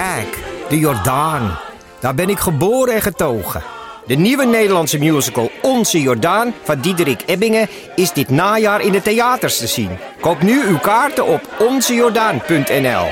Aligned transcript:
Kijk, 0.00 0.64
de 0.68 0.78
Jordaan. 0.78 1.58
Daar 2.00 2.14
ben 2.14 2.28
ik 2.28 2.38
geboren 2.38 2.94
en 2.94 3.00
getogen. 3.00 3.62
De 4.06 4.14
nieuwe 4.14 4.44
Nederlandse 4.44 4.98
musical 4.98 5.50
Onze 5.62 6.00
Jordaan 6.00 6.52
van 6.62 6.80
Diederik 6.80 7.22
Ebbingen 7.26 7.68
is 7.96 8.12
dit 8.12 8.28
najaar 8.28 8.80
in 8.80 8.92
de 8.92 9.02
theaters 9.02 9.58
te 9.58 9.66
zien. 9.66 9.90
Koop 10.20 10.42
nu 10.42 10.62
uw 10.66 10.78
kaarten 10.78 11.26
op 11.26 11.40
onzejordaan.nl. 11.58 13.06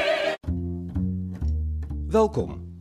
Welkom. 2.08 2.76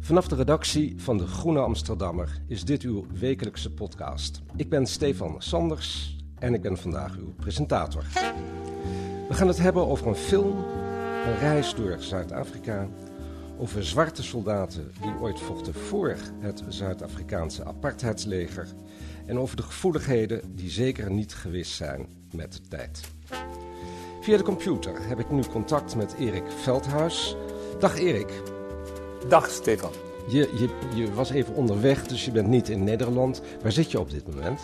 Vanaf 0.00 0.28
de 0.28 0.36
redactie 0.36 0.94
van 0.96 1.18
de 1.18 1.26
Groene 1.26 1.60
Amsterdammer 1.60 2.42
is 2.48 2.64
dit 2.64 2.82
uw 2.82 3.06
wekelijkse 3.20 3.74
podcast. 3.74 4.42
Ik 4.56 4.68
ben 4.68 4.86
Stefan 4.86 5.34
Sanders 5.38 6.16
en 6.38 6.54
ik 6.54 6.62
ben 6.62 6.78
vandaag 6.78 7.16
uw 7.16 7.34
presentator. 7.36 8.04
We 9.28 9.34
gaan 9.34 9.48
het 9.48 9.58
hebben 9.58 9.86
over 9.86 10.06
een 10.06 10.14
film, 10.14 10.64
een 11.26 11.38
reis 11.38 11.74
door 11.74 11.96
Zuid-Afrika, 11.98 12.88
over 13.60 13.84
zwarte 13.84 14.22
soldaten 14.22 14.92
die 15.02 15.12
ooit 15.20 15.40
vochten 15.40 15.74
voor 15.74 16.16
het 16.38 16.62
Zuid-Afrikaanse 16.68 17.64
apartheidsleger 17.64 18.68
en 19.26 19.38
over 19.38 19.56
de 19.56 19.62
gevoeligheden 19.62 20.56
die 20.56 20.70
zeker 20.70 21.10
niet 21.10 21.34
gewist 21.34 21.72
zijn 21.72 22.06
met 22.32 22.52
de 22.52 22.60
tijd. 22.68 23.00
Via 24.20 24.36
de 24.36 24.42
computer 24.42 25.08
heb 25.08 25.18
ik 25.18 25.30
nu 25.30 25.42
contact 25.42 25.96
met 25.96 26.14
Erik 26.18 26.50
Veldhuis. 26.62 27.36
Dag 27.78 27.98
Erik. 27.98 28.42
Dag 29.28 29.50
Stefan. 29.50 29.92
Je, 30.28 30.38
je, 30.38 30.68
je 30.94 31.14
was 31.14 31.30
even 31.30 31.54
onderweg, 31.54 32.06
dus 32.06 32.24
je 32.24 32.30
bent 32.30 32.48
niet 32.48 32.68
in 32.68 32.84
Nederland. 32.84 33.42
Waar 33.62 33.72
zit 33.72 33.90
je 33.90 34.00
op 34.00 34.10
dit 34.10 34.26
moment? 34.26 34.60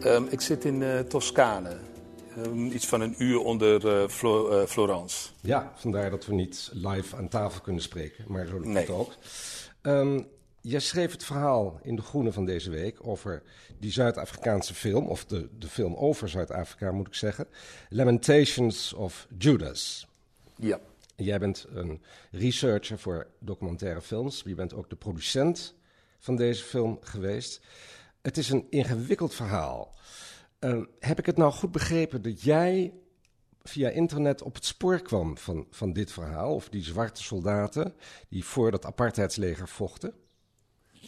Ehm, 0.00 0.24
ik 0.28 0.40
zit 0.40 0.64
in 0.64 0.82
eh, 0.82 0.98
Toscane. 0.98 1.76
Ehm, 2.36 2.66
iets 2.66 2.86
van 2.86 3.00
een 3.00 3.14
uur 3.18 3.38
onder 3.38 3.88
eh, 4.02 4.08
Flo- 4.08 4.48
eh, 4.60 4.66
Florence. 4.66 5.28
Ja, 5.40 5.72
vandaar 5.76 6.10
dat 6.10 6.26
we 6.26 6.34
niet 6.34 6.70
live 6.72 7.16
aan 7.16 7.28
tafel 7.28 7.60
kunnen 7.60 7.82
spreken, 7.82 8.24
maar 8.28 8.46
zo 8.46 8.52
lukt 8.54 8.66
Nee. 8.66 8.76
het 8.86 8.90
ook. 8.94 9.14
Ehm, 9.82 10.22
jij 10.60 10.80
schreef 10.80 11.12
het 11.12 11.24
verhaal 11.24 11.80
in 11.82 11.96
De 11.96 12.02
Groene 12.02 12.32
van 12.32 12.44
deze 12.44 12.70
week 12.70 13.06
over 13.06 13.42
die 13.78 13.92
Zuid-Afrikaanse 13.92 14.74
film, 14.74 15.06
of 15.06 15.24
de, 15.24 15.48
de 15.58 15.68
film 15.68 15.94
over 15.94 16.28
Zuid-Afrika 16.28 16.92
moet 16.92 17.06
ik 17.06 17.14
zeggen. 17.14 17.46
Lamentations 17.88 18.92
of 18.92 19.26
Judas. 19.38 20.06
Ja. 20.56 20.80
Jij 21.16 21.38
bent 21.38 21.66
een 21.72 22.02
researcher 22.30 22.98
voor 22.98 23.26
documentaire 23.40 24.00
films. 24.02 24.42
Je 24.46 24.54
bent 24.54 24.74
ook 24.74 24.90
de 24.90 24.96
producent 24.96 25.74
van 26.18 26.36
deze 26.36 26.64
film 26.64 26.98
geweest. 27.00 27.60
Het 28.22 28.36
is 28.36 28.50
een 28.50 28.66
ingewikkeld 28.70 29.34
verhaal. 29.34 29.94
Eh, 30.58 30.78
heb 30.98 31.18
ik 31.18 31.26
het 31.26 31.36
nou 31.36 31.52
goed 31.52 31.72
begrepen 31.72 32.22
dat 32.22 32.42
jij 32.42 32.92
via 33.62 33.88
internet 33.88 34.42
op 34.42 34.54
het 34.54 34.64
spoor 34.64 35.00
kwam 35.00 35.38
van, 35.38 35.66
van 35.70 35.92
dit 35.92 36.12
verhaal? 36.12 36.54
Of 36.54 36.68
die 36.68 36.82
zwarte 36.82 37.22
soldaten 37.22 37.94
die 38.28 38.44
voor 38.44 38.70
dat 38.70 38.86
apartheidsleger 38.86 39.68
vochten? 39.68 40.14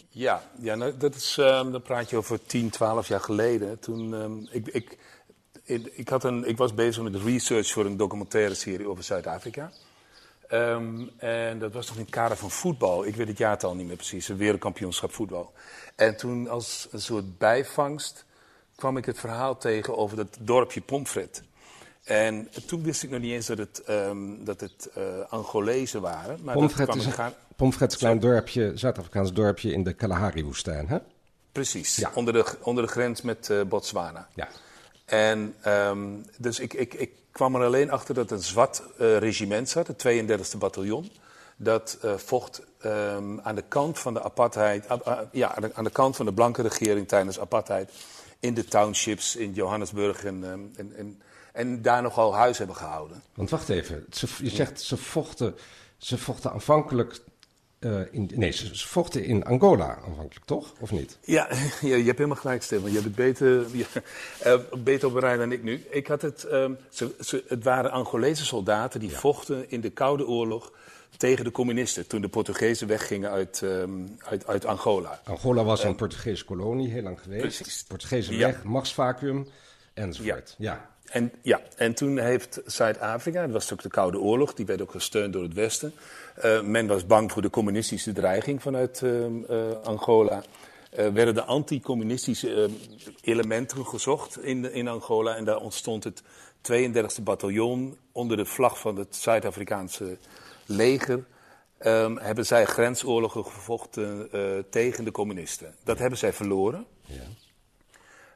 Ja, 0.08 0.42
ja 0.60 0.74
nou, 0.74 0.96
dat 0.96 1.14
is, 1.14 1.38
ehm, 1.38 1.70
dan 1.70 1.82
praat 1.82 2.10
je 2.10 2.16
over 2.16 2.44
10, 2.44 2.70
12 2.70 3.08
jaar 3.08 3.20
geleden. 3.20 3.78
Toen, 3.78 4.14
ehm, 4.14 4.38
ik, 4.50 4.68
ik, 4.68 4.98
ik, 5.92 6.08
had 6.08 6.24
een, 6.24 6.44
ik 6.44 6.56
was 6.56 6.74
bezig 6.74 7.02
met 7.02 7.16
research 7.16 7.70
voor 7.70 7.86
een 7.86 7.96
documentaire 7.96 8.54
serie 8.54 8.88
over 8.88 9.04
Zuid-Afrika. 9.04 9.72
Ehm, 10.48 11.06
en 11.16 11.58
dat 11.58 11.72
was 11.72 11.86
nog 11.86 11.96
in 11.96 12.02
het 12.02 12.10
kader 12.10 12.36
van 12.36 12.50
voetbal. 12.50 13.06
Ik 13.06 13.16
weet 13.16 13.28
het 13.28 13.38
jaartal 13.38 13.74
niet 13.74 13.86
meer 13.86 13.96
precies, 13.96 14.28
een 14.28 14.36
wereldkampioenschap 14.36 15.12
voetbal. 15.12 15.52
En 15.96 16.16
toen 16.16 16.48
als 16.48 16.88
een 16.90 17.00
soort 17.00 17.38
bijvangst 17.38 18.24
kwam 18.80 18.96
ik 18.96 19.04
het 19.04 19.18
verhaal 19.18 19.56
tegen 19.56 19.96
over 19.96 20.16
dat 20.16 20.36
dorpje 20.40 20.80
Pomfret. 20.80 21.42
En 22.04 22.48
toen 22.66 22.82
wist 22.82 23.02
ik 23.02 23.10
nog 23.10 23.20
niet 23.20 23.32
eens 23.32 23.46
dat 23.46 23.58
het, 23.58 23.82
ehm, 23.82 24.18
dat 24.44 24.60
het 24.60 24.88
eh, 24.94 25.02
Angolezen 25.28 26.00
waren. 26.00 26.38
Maar 26.42 26.54
dat 26.54 26.62
Pomfret 26.62 26.86
kwam 26.88 26.98
is 26.98 27.06
gaan- 27.06 27.32
Pomfret 27.56 27.88
is 27.88 27.94
een 27.94 28.00
klein 28.00 28.20
dorpje, 28.20 28.72
Zuid-Afrikaans 28.74 29.32
dorpje 29.32 29.72
in 29.72 29.82
de 29.82 29.92
Kalahari-woestijn, 29.92 30.88
hè? 30.88 30.98
Precies, 31.52 31.96
Ja. 31.96 32.10
onder, 32.14 32.32
de, 32.32 32.44
onder 32.62 32.84
de 32.86 32.90
grens 32.90 33.22
met 33.22 33.50
eh, 33.50 33.60
Botswana. 33.62 34.28
Ja. 34.34 34.48
En 35.04 35.54
ehm, 35.60 35.98
dus 36.38 36.58
ik, 36.58 36.72
ik, 36.74 36.94
ik 36.94 37.10
kwam 37.32 37.54
er 37.54 37.64
alleen 37.64 37.90
achter 37.90 38.14
dat 38.14 38.30
een 38.30 38.42
zwart 38.42 38.82
eh, 38.98 39.18
regiment 39.18 39.68
zat, 39.68 39.86
het 39.86 39.98
32e 40.08 40.58
bataljon. 40.58 41.10
Dat 41.56 41.98
vocht 42.16 42.62
ehm, 42.80 43.38
aan 43.42 43.54
de 43.54 43.64
kant 43.68 43.98
van 43.98 44.14
de 44.14 44.22
apartheid, 44.22 44.86
ja, 45.32 45.54
aan 45.54 45.62
de, 45.62 45.70
aan 45.74 45.84
de 45.84 45.90
kant 45.90 46.16
van 46.16 46.26
de 46.26 46.32
blanke 46.32 46.62
regering 46.62 47.08
tijdens 47.08 47.40
apartheid. 47.40 47.90
In 48.40 48.54
de 48.54 48.64
townships 48.64 49.36
in 49.36 49.52
Johannesburg 49.52 50.24
en, 50.24 50.44
ehm, 50.44 50.60
en, 50.76 50.96
en, 50.96 51.22
en 51.52 51.82
daar 51.82 52.02
nogal 52.02 52.34
huis 52.34 52.58
hebben 52.58 52.76
gehouden. 52.76 53.22
Want 53.34 53.50
wacht 53.50 53.68
even, 53.68 54.06
ze, 54.10 54.26
je 54.42 54.50
zegt 54.50 54.80
ze 54.80 54.96
vochten, 54.96 55.54
ze 55.96 56.18
vochten 56.18 56.52
aanvankelijk 56.52 57.20
eh, 57.80 58.00
in, 58.10 58.30
nee, 58.34 58.50
ze, 58.50 58.76
ze 58.76 58.88
vochten 58.88 59.24
in 59.24 59.44
Angola 59.44 59.98
aanvankelijk, 60.06 60.46
toch? 60.46 60.72
Of 60.80 60.90
niet? 60.90 61.18
Ja, 61.24 61.48
je, 61.80 61.88
je 61.88 62.04
hebt 62.04 62.18
helemaal 62.18 62.36
gelijk, 62.36 62.62
Stefan. 62.62 62.88
Je 62.88 62.92
hebt 62.92 63.04
het 63.04 63.14
beter, 63.14 63.66
je, 63.76 63.86
eh, 64.38 64.58
beter 64.78 65.08
op 65.08 65.14
rij 65.14 65.36
dan 65.36 65.52
ik 65.52 65.62
nu. 65.62 65.84
Ik 65.90 66.06
had 66.06 66.22
het, 66.22 66.44
ehm, 66.44 66.72
ze, 66.90 67.14
ze, 67.20 67.44
het 67.48 67.64
waren 67.64 67.90
Angolese 67.90 68.44
soldaten 68.44 69.00
die 69.00 69.16
vochten 69.16 69.70
in 69.70 69.80
de 69.80 69.90
Koude 69.90 70.26
Oorlog 70.26 70.72
tegen 71.16 71.44
de 71.44 71.50
communisten. 71.50 72.06
Toen 72.06 72.20
de 72.20 72.28
Portugezen 72.28 72.86
weggingen 72.86 73.30
uit, 73.30 73.62
ehm, 73.62 73.90
uit, 74.18 74.46
uit 74.46 74.64
Angola. 74.64 75.20
Angola 75.24 75.64
was 75.64 75.84
een 75.84 75.94
Portugese 75.94 76.44
kolonie, 76.44 76.90
heel 76.90 77.02
lang 77.02 77.20
geweest. 77.20 77.42
Precies. 77.42 77.84
Portugezen 77.88 78.36
Ja. 78.36 78.46
weg, 78.46 78.64
machtsvacuum 78.64 79.46
enzovoort. 79.94 80.54
Ja. 80.58 80.88
En, 81.10 81.32
ja, 81.42 81.60
en 81.76 81.94
toen 81.94 82.18
heeft 82.18 82.60
Zuid-Afrika, 82.66 83.42
dat 83.42 83.50
was 83.50 83.72
ook 83.72 83.82
de 83.82 83.88
Koude 83.88 84.18
Oorlog, 84.18 84.54
die 84.54 84.66
werd 84.66 84.82
ook 84.82 84.90
gesteund 84.90 85.32
door 85.32 85.42
het 85.42 85.54
Westen. 85.54 85.92
Eh, 86.34 86.62
men 86.62 86.86
was 86.86 87.06
bang 87.06 87.32
voor 87.32 87.42
de 87.42 87.50
communistische 87.50 88.12
dreiging 88.12 88.62
vanuit 88.62 89.02
ehm, 89.02 89.44
eh, 89.48 89.58
Angola. 89.82 90.42
Eh, 90.90 91.08
werden 91.08 91.34
de 91.34 91.44
anti-communistische 91.44 92.54
ehm, 92.54 92.70
elementen 93.22 93.86
gezocht 93.86 94.42
in, 94.42 94.72
in 94.72 94.88
Angola. 94.88 95.36
En 95.36 95.44
daar 95.44 95.60
ontstond 95.60 96.04
het 96.04 96.22
32e 96.62 97.22
bataljon 97.22 97.96
onder 98.12 98.36
de 98.36 98.44
vlag 98.44 98.78
van 98.78 98.96
het 98.96 99.16
Zuid-Afrikaanse 99.16 100.16
leger. 100.70 101.24
ehm, 101.78 102.16
hebben 102.16 102.46
zij 102.46 102.64
grensoorlogen 102.64 103.44
gevochten 103.44 104.32
eh, 104.32 104.58
tegen 104.70 105.04
de 105.04 105.10
communisten. 105.10 105.74
Dat 105.84 105.98
hebben 105.98 106.18
zij 106.18 106.32
verloren. 106.32 106.86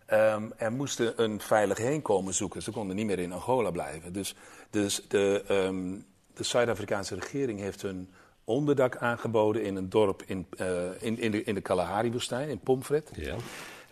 Ehm, 0.06 0.50
er 0.56 0.72
moesten 0.72 1.22
een 1.22 1.40
veilig 1.40 1.78
heenkomen 1.78 2.34
zoeken. 2.34 2.62
Ze 2.62 2.70
konden 2.70 2.96
niet 2.96 3.06
meer 3.06 3.18
in 3.18 3.32
Angola 3.32 3.70
blijven. 3.70 4.12
Dus, 4.12 4.34
dus 4.70 5.04
de, 5.08 5.44
ehm, 5.48 5.98
de 6.34 6.44
Zuid-Afrikaanse 6.44 7.14
regering 7.14 7.60
heeft 7.60 7.82
hun 7.82 8.08
onderdak 8.44 8.96
aangeboden 8.96 9.64
in 9.64 9.76
een 9.76 9.88
dorp 9.88 10.22
in, 10.26 10.46
eh, 10.56 10.66
in, 11.00 11.18
in, 11.18 11.30
de, 11.30 11.44
in 11.44 11.54
de 11.54 11.60
Kalahari-woestijn, 11.60 12.48
in 12.48 12.58
Pomfret. 12.58 13.10
Ja. 13.14 13.36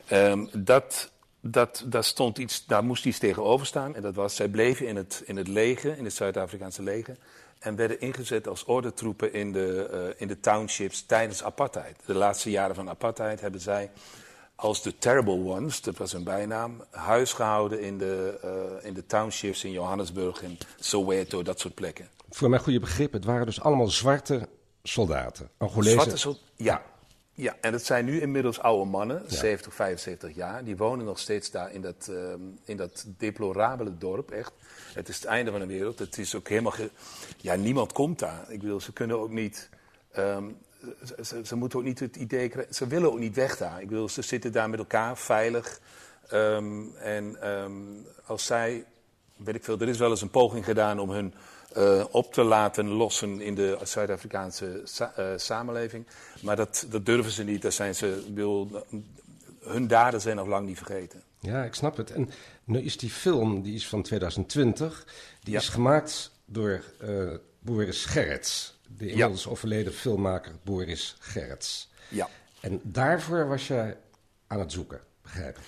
Ehm, 0.06 0.46
dat, 0.52 1.12
dat, 1.40 1.84
daar, 1.86 2.04
stond 2.04 2.38
iets, 2.38 2.66
daar 2.66 2.84
moest 2.84 3.06
iets 3.06 3.18
tegenover 3.18 3.66
staan. 3.66 3.94
En 3.94 4.02
dat 4.02 4.14
was, 4.14 4.36
zij 4.36 4.48
bleven 4.48 4.86
in 4.86 4.96
het, 4.96 5.22
in 5.26 5.36
het 5.36 5.48
leger, 5.48 5.98
in 5.98 6.04
het 6.04 6.14
Zuid-Afrikaanse 6.14 6.82
leger. 6.82 7.16
En 7.62 7.76
werden 7.76 8.00
ingezet 8.00 8.48
als 8.48 8.64
ordentroepen 8.64 9.32
in 9.32 9.52
de, 9.52 9.88
eh, 9.92 10.20
in 10.20 10.28
de 10.28 10.40
townships 10.40 11.06
tijdens 11.06 11.42
apartheid. 11.44 11.96
De 12.06 12.14
laatste 12.14 12.50
jaren 12.50 12.74
van 12.74 12.88
apartheid 12.88 13.40
hebben 13.40 13.60
zij 13.60 13.90
als 14.54 14.82
de 14.82 14.98
Terrible 14.98 15.44
Ones, 15.44 15.80
dat 15.80 15.96
was 15.96 16.12
hun 16.12 16.24
bijnaam, 16.24 16.84
huis 16.90 17.32
gehouden 17.32 17.80
in 17.80 17.98
de, 17.98 18.38
eh, 18.42 18.88
in 18.88 18.94
de 18.94 19.06
townships 19.06 19.64
in 19.64 19.70
Johannesburg 19.70 20.42
en 20.42 20.58
Soweto, 20.78 21.42
dat 21.42 21.60
soort 21.60 21.74
plekken. 21.74 22.08
Voor 22.30 22.50
mijn 22.50 22.62
goede 22.62 22.80
begrip, 22.80 23.12
het 23.12 23.24
waren 23.24 23.46
dus 23.46 23.60
allemaal 23.60 23.88
zwarte 23.88 24.48
soldaten. 24.82 25.50
Angolese. 25.58 25.92
Zwarte 25.92 26.16
sol- 26.16 26.38
ja. 26.56 26.82
Ja, 27.34 27.56
en 27.60 27.72
het 27.72 27.84
zijn 27.86 28.04
nu 28.04 28.20
inmiddels 28.20 28.60
oude 28.60 28.90
mannen, 28.90 29.22
70, 29.26 29.74
75 29.74 30.34
jaar. 30.34 30.64
Die 30.64 30.76
wonen 30.76 31.04
nog 31.04 31.18
steeds 31.18 31.50
daar 31.50 31.72
in 31.72 31.80
dat, 31.80 32.08
ehm, 32.10 32.40
in 32.64 32.76
dat 32.76 33.04
deplorabele 33.18 33.98
dorp, 33.98 34.30
echt. 34.30 34.52
Het 34.94 35.08
is 35.08 35.14
het 35.16 35.24
einde 35.24 35.50
van 35.50 35.60
de 35.60 35.66
wereld. 35.66 35.98
Het 35.98 36.18
is 36.18 36.34
ook 36.34 36.48
helemaal... 36.48 36.72
ge- 36.72 36.90
Ja, 37.36 37.54
niemand 37.54 37.92
komt 37.92 38.18
daar. 38.18 38.44
Ik 38.50 38.60
bedoel, 38.60 38.80
ze 38.80 38.92
kunnen 38.92 39.18
ook 39.18 39.30
niet... 39.30 39.68
ehm, 40.12 40.44
ze, 41.04 41.24
ze, 41.24 41.40
ze 41.46 41.56
moeten 41.56 41.78
ook 41.78 41.84
niet 41.84 42.00
het 42.00 42.16
idee 42.16 42.48
krijgen... 42.48 42.74
Ze 42.74 42.86
willen 42.86 43.12
ook 43.12 43.18
niet 43.18 43.34
weg 43.34 43.56
daar. 43.56 43.80
Ik 43.80 43.88
bedoel, 43.88 44.08
ze 44.08 44.22
zitten 44.22 44.52
daar 44.52 44.70
met 44.70 44.78
elkaar, 44.78 45.16
veilig. 45.18 45.80
Ehm, 46.28 46.82
en 46.96 47.36
als 48.26 48.46
zij... 48.46 48.84
Weet 49.36 49.54
ik 49.54 49.64
veel, 49.64 49.78
er 49.80 49.88
is 49.88 49.98
wel 49.98 50.10
eens 50.10 50.22
een 50.22 50.30
poging 50.30 50.64
gedaan 50.64 50.98
om 50.98 51.10
hun 51.10 51.34
eh, 51.74 52.04
op 52.10 52.32
te 52.32 52.42
laten 52.42 52.88
lossen 52.88 53.40
in 53.40 53.54
de 53.54 53.78
Zuid-Afrikaanse 53.82 54.80
sa- 54.84 55.12
eh, 55.16 55.26
samenleving. 55.36 56.06
Maar 56.42 56.56
dat, 56.56 56.86
dat 56.90 57.06
durven 57.06 57.32
ze 57.32 57.44
niet. 57.44 57.62
Daar 57.62 57.72
zijn 57.72 57.94
ze, 57.94 58.30
wil, 58.34 58.86
hun 59.60 59.86
daden 59.86 60.20
zijn 60.20 60.36
nog 60.36 60.46
lang 60.46 60.66
niet 60.66 60.76
vergeten. 60.76 61.22
Ja, 61.40 61.64
ik 61.64 61.74
snap 61.74 61.96
het. 61.96 62.10
En 62.10 62.30
nu 62.64 62.80
is 62.80 62.96
die 62.96 63.10
film, 63.10 63.62
die 63.62 63.74
is 63.74 63.88
van 63.88 64.02
2020, 64.02 65.06
die 65.40 65.52
Ja. 65.52 65.58
is 65.60 65.68
gemaakt 65.68 66.30
door 66.44 66.82
eh, 67.00 67.30
Boris 67.58 68.04
Gerrits. 68.04 68.80
De 68.96 69.06
inmiddels 69.08 69.46
overleden 69.46 69.92
filmmaker 69.92 70.52
Boris 70.64 71.16
Gerrits. 71.18 71.90
Ja. 72.08 72.28
En 72.60 72.80
daarvoor 72.82 73.46
was 73.48 73.66
jij 73.66 73.96
aan 74.46 74.58
het 74.60 74.72
zoeken, 74.72 75.00
begrijp 75.22 75.56
ik. 75.56 75.62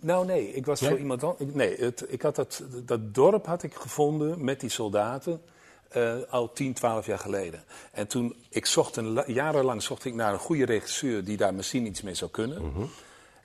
Nou 0.00 0.26
nee, 0.26 0.52
ik 0.54 0.66
was 0.66 0.80
voor 0.80 0.98
iemand 0.98 1.24
anders. 1.24 1.50
Nee, 1.54 1.76
het, 1.76 2.04
ik 2.08 2.22
had 2.22 2.36
dat, 2.36 2.62
dat 2.84 3.14
dorp 3.14 3.46
had 3.46 3.62
ik 3.62 3.74
gevonden 3.74 4.44
met 4.44 4.60
die 4.60 4.70
soldaten 4.70 5.42
eh, 5.88 6.16
al 6.28 6.52
10, 6.52 6.72
12 6.74 7.06
jaar 7.06 7.18
geleden. 7.18 7.64
En 7.92 8.06
toen, 8.06 8.36
ik 8.48 8.66
zocht 8.66 8.96
een, 8.96 9.06
la- 9.08 9.24
jarenlang 9.26 9.82
zocht 9.82 10.04
ik 10.04 10.14
naar 10.14 10.32
een 10.32 10.38
goede 10.38 10.64
regisseur 10.64 11.24
die 11.24 11.36
daar 11.36 11.54
misschien 11.54 11.86
iets 11.86 12.02
mee 12.02 12.14
zou 12.14 12.30
kunnen. 12.30 12.72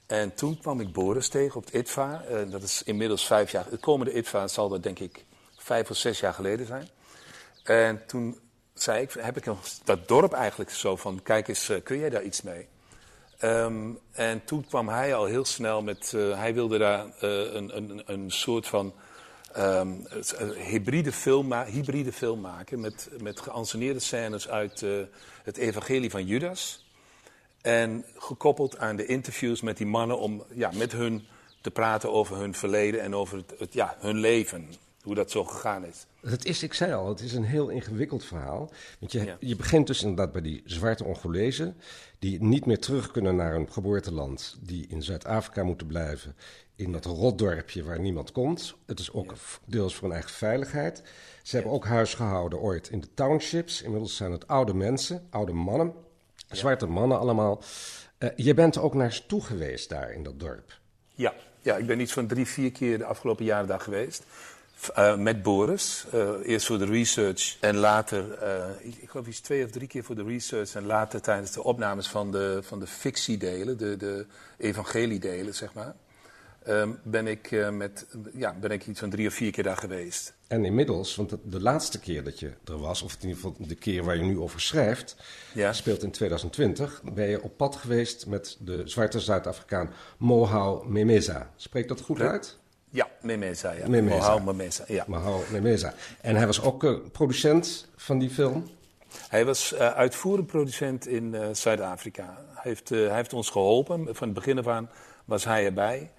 En 0.05 0.33
toen 0.33 0.57
kwam 0.59 0.79
ik 0.81 0.91
Boris 0.93 1.27
tegen 1.29 1.55
op 1.55 1.65
het 1.65 1.73
ITVA. 1.73 2.23
eh, 2.29 2.49
dat 2.51 2.63
is 2.63 2.83
inmiddels 2.83 3.25
vijf 3.27 3.51
jaar. 3.51 3.65
Het 3.69 3.79
komende 3.79 4.13
ITVA 4.13 4.47
zal 4.47 4.69
dat 4.69 4.83
denk 4.83 4.99
ik 4.99 5.25
vijf 5.57 5.89
of 5.89 5.97
zes 5.97 6.19
jaar 6.19 6.33
geleden 6.33 6.65
zijn. 6.65 6.87
En 7.63 8.05
toen 8.05 8.39
zei 8.73 9.01
ik, 9.01 9.11
heb 9.19 9.37
ik 9.37 9.45
nog 9.45 9.59
dat 9.83 10.07
dorp 10.07 10.33
eigenlijk 10.33 10.69
zo 10.69 10.95
van, 10.95 11.19
kijk 11.23 11.47
eens, 11.47 11.69
eh, 11.69 11.83
kun 11.83 11.97
jij 11.97 12.09
daar 12.09 12.23
iets 12.23 12.41
mee? 12.41 12.67
Ehm, 13.37 13.89
en 14.11 14.43
toen 14.45 14.65
kwam 14.67 14.89
hij 14.89 15.15
al 15.15 15.25
heel 15.25 15.45
snel 15.45 15.81
met, 15.81 16.13
eh, 16.15 16.37
hij 16.37 16.53
wilde 16.53 16.77
daar 16.77 17.05
eh, 17.19 17.53
een, 17.53 17.77
een, 17.77 18.01
een 18.05 18.31
soort 18.31 18.67
van 18.67 18.93
ehm, 19.53 19.93
een 20.37 20.53
hybride, 20.53 21.11
film 21.11 21.53
hybride 21.53 22.13
film 22.13 22.41
maken 22.41 22.79
met, 22.79 23.09
met 23.21 23.39
geanceneerde 23.39 23.99
scènes 23.99 24.49
uit 24.49 24.81
eh, 24.81 24.91
het 25.43 25.57
evangelie 25.57 26.09
van 26.09 26.25
Judas. 26.25 26.85
En 27.61 28.05
gekoppeld 28.17 28.77
aan 28.77 28.95
de 28.95 29.05
interviews 29.05 29.61
met 29.61 29.77
die 29.77 29.87
mannen 29.87 30.19
om 30.19 30.43
ja, 30.53 30.71
met 30.73 30.91
hun 30.91 31.27
te 31.61 31.71
praten 31.71 32.11
over 32.11 32.37
hun 32.37 32.53
verleden 32.53 33.01
en 33.01 33.15
over 33.15 33.43
het- 33.57 33.73
ja, 33.73 33.95
hun 33.99 34.17
leven. 34.17 34.69
Hoe 35.05 35.15
dat 35.15 35.31
zo 35.31 35.43
gegaan 35.43 35.85
is. 35.85 36.05
Het 36.21 36.45
is, 36.45 36.63
ik 36.63 36.73
zei 36.73 36.93
al, 36.93 37.09
het 37.09 37.19
is 37.19 37.33
een 37.33 37.43
heel 37.43 37.69
ingewikkeld 37.69 38.23
verhaal. 38.23 38.71
Want 38.99 39.11
je, 39.11 39.25
Ja. 39.25 39.37
je 39.39 39.55
begint 39.55 39.87
dus 39.87 40.01
inderdaad 40.01 40.31
bij 40.31 40.41
die 40.41 40.61
zwarte 40.65 41.03
Ongolezen... 41.03 41.77
die 42.19 42.43
niet 42.43 42.65
meer 42.65 42.79
terug 42.79 43.11
kunnen 43.11 43.35
naar 43.35 43.51
hun 43.51 43.71
geboorteland... 43.71 44.57
die 44.61 44.87
in 44.87 45.03
Zuid-Afrika 45.03 45.63
moeten 45.63 45.87
blijven... 45.87 46.35
in 46.75 46.91
dat 46.91 47.05
rotdorpje 47.05 47.83
waar 47.83 47.99
niemand 47.99 48.31
komt. 48.31 48.75
Het 48.85 48.99
is 48.99 49.11
ook 49.11 49.33
deels 49.65 49.95
voor 49.95 50.03
hun 50.03 50.13
eigen 50.17 50.31
veiligheid. 50.31 51.03
Ze 51.43 51.55
hebben 51.55 51.73
ook 51.73 51.85
huis 51.85 52.13
gehouden 52.13 52.59
ooit 52.59 52.89
in 52.89 53.01
de 53.01 53.13
townships. 53.13 53.81
Inmiddels 53.81 54.15
zijn 54.15 54.31
het 54.31 54.47
oude 54.47 54.73
mensen, 54.73 55.27
oude 55.29 55.53
mannen. 55.53 55.93
Zwarte 56.49 56.85
mannen 56.85 57.19
allemaal. 57.19 57.61
Eh, 58.17 58.29
je 58.35 58.53
bent 58.53 58.77
ook 58.77 58.93
naar 58.93 59.13
ze 59.13 59.25
toe 59.25 59.41
geweest 59.41 59.89
daar 59.89 60.11
in 60.11 60.23
dat 60.23 60.39
dorp. 60.39 60.79
Ja, 61.15 61.33
ja, 61.61 61.75
ik 61.77 61.85
ben 61.85 61.99
iets 61.99 62.13
van 62.13 62.27
drie, 62.27 62.45
vier 62.45 62.71
keer 62.71 62.97
de 62.97 63.05
afgelopen 63.05 63.45
jaren 63.45 63.67
daar 63.67 63.79
geweest. 63.79 64.23
Eh, 64.95 65.17
met 65.17 65.43
Boris. 65.43 66.05
Eh, 66.11 66.29
eerst 66.43 66.65
voor 66.65 66.77
de 66.77 66.85
research 66.85 67.57
en 67.59 67.75
later, 67.75 68.31
eh, 68.33 68.65
ik, 68.79 68.95
ik 68.95 69.09
geloof 69.09 69.27
iets 69.27 69.39
twee 69.39 69.63
of 69.65 69.71
drie 69.71 69.87
keer 69.87 70.03
voor 70.03 70.15
de 70.15 70.23
research. 70.23 70.75
En 70.75 70.85
later 70.85 71.21
tijdens 71.21 71.51
de 71.51 71.63
opnames 71.63 72.07
van 72.07 72.31
de, 72.31 72.59
van 72.63 72.79
de 72.79 72.87
fictiedelen, 72.87 73.77
de, 73.77 73.97
de 73.97 74.25
evangeliedelen, 74.57 75.55
zeg 75.55 75.73
maar. 75.73 75.95
ehm, 76.63 76.89
ben, 77.03 77.27
ik, 77.27 77.69
met, 77.71 78.05
ja, 78.33 78.55
ben 78.59 78.71
ik 78.71 78.87
iets 78.87 78.99
van 78.99 79.09
drie 79.09 79.27
of 79.27 79.33
vier 79.33 79.51
keer 79.51 79.63
daar 79.63 79.77
geweest. 79.77 80.33
En 80.47 80.65
inmiddels, 80.65 81.15
want 81.15 81.29
de, 81.29 81.39
de 81.43 81.61
laatste 81.61 81.99
keer 81.99 82.23
dat 82.23 82.39
je 82.39 82.51
er 82.65 82.77
was, 82.79 83.01
of 83.01 83.13
in 83.13 83.27
ieder 83.27 83.35
geval 83.35 83.55
de 83.67 83.75
keer 83.75 84.03
waar 84.03 84.15
je 84.15 84.23
nu 84.23 84.39
over 84.39 84.61
schrijft, 84.61 85.15
Ja. 85.53 85.73
speelt 85.73 86.03
in 86.03 86.11
2020, 86.11 87.01
ben 87.13 87.27
je 87.29 87.41
op 87.41 87.57
pad 87.57 87.75
geweest 87.75 88.25
met 88.25 88.57
de 88.59 88.81
zwarte 88.85 89.19
Zuid-Afrikaan 89.19 89.93
Mohau 90.17 90.87
Memeza. 90.89 91.51
Spreekt 91.55 91.87
dat 91.89 92.01
goed 92.01 92.19
uit? 92.21 92.57
Ja, 92.95 93.07
Memesa, 93.21 93.71
ja. 93.71 93.87
Memesa. 93.87 94.15
Mohau 94.17 94.41
Memesa, 94.43 94.83
ja. 94.87 95.03
Mohau 95.07 95.41
Memeza. 95.51 95.93
En 96.21 96.35
hij 96.35 96.45
was 96.45 96.61
ook 96.61 96.83
eh, 96.83 96.93
producent 97.11 97.87
van 97.95 98.19
die 98.19 98.29
film. 98.29 98.67
Hij 99.29 99.45
was 99.45 99.73
eh, 99.73 99.93
uitvoerend 99.93 100.47
producent 100.47 101.07
in 101.07 101.33
eh, 101.35 101.47
Zuid-Afrika. 101.51 102.23
Hij 102.53 102.61
heeft, 102.71 102.89
hij 102.89 103.15
heeft 103.15 103.33
ons 103.33 103.49
geholpen. 103.49 104.15
Van 104.15 104.27
het 104.27 104.33
begin 104.35 104.57
af 104.57 104.67
aan 104.67 104.89
was 105.25 105.43
hij 105.45 105.65
erbij. 105.65 106.11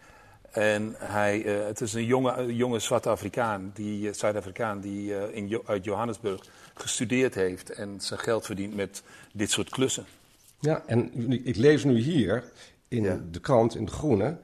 En 0.50 0.94
hij, 0.98 1.38
het 1.40 1.80
is 1.80 1.92
een 1.92 2.04
jonge, 2.04 2.54
jonge 2.54 2.78
zwarte 2.78 3.08
Afrikaan, 3.08 3.70
die, 3.74 4.12
Zuid-Afrikaan, 4.12 4.80
die 4.80 5.32
in 5.32 5.48
Jo- 5.48 5.62
uit 5.66 5.84
Johannesburg 5.84 6.40
gestudeerd 6.74 7.34
heeft 7.34 7.70
en 7.70 7.94
zijn 8.00 8.20
geld 8.20 8.46
verdient 8.46 8.74
met 8.74 9.02
dit 9.32 9.50
soort 9.50 9.68
klussen. 9.70 10.06
Ja, 10.60 10.82
en 10.86 11.30
ik 11.46 11.56
lees 11.56 11.84
nu 11.84 11.98
hier 11.98 12.44
in 12.88 13.02
Ja. 13.02 13.20
de 13.30 13.40
krant, 13.40 13.74
in 13.76 13.84
de 13.84 13.92
Groene, 13.92 14.36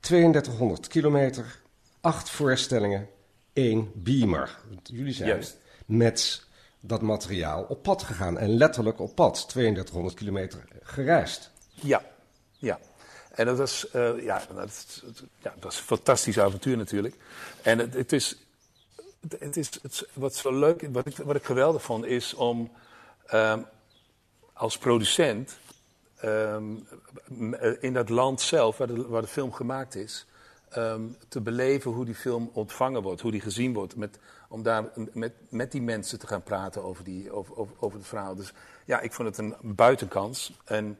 3200 0.00 0.86
kilometer, 0.88 1.60
acht 2.04 2.30
voorstellingen, 2.30 3.08
één 3.52 3.90
beamer. 3.94 4.58
Jullie 4.82 5.12
zijn 5.12 5.28
Juist. 5.28 5.56
met 5.86 6.44
dat 6.80 7.02
materiaal 7.02 7.62
op 7.68 7.82
pad 7.82 8.02
gegaan 8.02 8.38
en 8.38 8.48
letterlijk 8.56 9.00
op 9.00 9.14
pad, 9.14 9.48
3200 9.48 10.14
kilometer 10.16 10.64
gereisd. 10.82 11.50
Ja, 11.70 12.02
ja. 12.52 12.78
En 13.34 13.46
dat 13.46 13.58
was, 13.58 13.90
eh, 13.90 14.22
ja, 14.22 14.42
dat, 14.54 14.68
is- 14.68 15.02
ja, 15.42 15.50
dat 15.54 15.62
was 15.64 15.78
een 15.78 15.84
fantastisch 15.84 16.38
avontuur 16.38 16.76
natuurlijk. 16.76 17.14
En 17.62 17.78
het, 17.78 17.94
het 17.94 18.12
is, 18.12 18.36
het, 19.20 19.36
het 19.40 19.56
is 19.56 19.70
het, 19.82 20.06
wat 20.12 20.34
zo 20.34 20.58
leuk, 20.58 20.88
wat 20.92 21.06
ik, 21.06 21.16
wat 21.16 21.36
ik 21.36 21.44
geweldig 21.44 21.82
vond, 21.82 22.04
is 22.04 22.34
om 22.34 22.72
ehm, 23.26 23.60
als 24.52 24.78
producent 24.78 25.58
ehm, 26.16 26.64
eh, 27.60 27.72
in 27.80 27.92
dat 27.92 28.08
land 28.08 28.40
zelf, 28.40 28.76
waar 28.76 28.86
de, 28.86 29.06
waar 29.06 29.22
de 29.22 29.28
film 29.28 29.52
gemaakt 29.52 29.94
is, 29.94 30.26
ehm, 30.74 31.02
te 31.28 31.40
beleven 31.40 31.90
hoe 31.90 32.04
die 32.04 32.14
film 32.14 32.50
ontvangen 32.52 33.02
wordt, 33.02 33.20
hoe 33.20 33.30
die 33.30 33.40
gezien 33.40 33.72
wordt. 33.72 33.96
Met, 33.96 34.18
om 34.48 34.62
daar 34.62 34.84
met, 35.12 35.32
met 35.48 35.72
die 35.72 35.82
mensen 35.82 36.18
te 36.18 36.26
gaan 36.26 36.42
praten 36.42 36.84
over, 36.84 37.04
die, 37.04 37.32
over, 37.32 37.56
over, 37.56 37.74
over 37.78 37.98
het 37.98 38.06
verhaal. 38.06 38.34
Dus 38.34 38.52
ja, 38.84 39.00
ik 39.00 39.12
vond 39.12 39.28
het 39.28 39.38
een 39.38 39.74
buitenkans. 39.74 40.52
En 40.64 40.98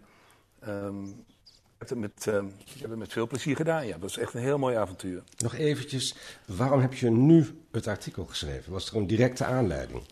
ehm, 0.60 1.04
ik 1.04 1.78
heb 1.78 1.88
het 1.88 1.98
met, 1.98 2.26
ehm, 2.26 2.46
ik 2.46 2.80
heb 2.80 2.90
het 2.90 2.98
met 2.98 3.12
veel 3.12 3.26
plezier 3.26 3.56
gedaan. 3.56 3.86
Ja, 3.86 3.92
dat 3.92 4.00
was 4.00 4.18
echt 4.18 4.34
een 4.34 4.40
heel 4.40 4.58
mooi 4.58 4.76
avontuur. 4.76 5.22
Nog 5.36 5.54
eventjes, 5.54 6.14
waarom 6.46 6.80
heb 6.80 6.94
je 6.94 7.10
nu 7.10 7.62
het 7.70 7.86
artikel 7.86 8.24
geschreven? 8.24 8.72
Was 8.72 8.90
er 8.90 8.96
een 8.96 9.06
directe 9.06 9.44
aanleiding? 9.44 10.02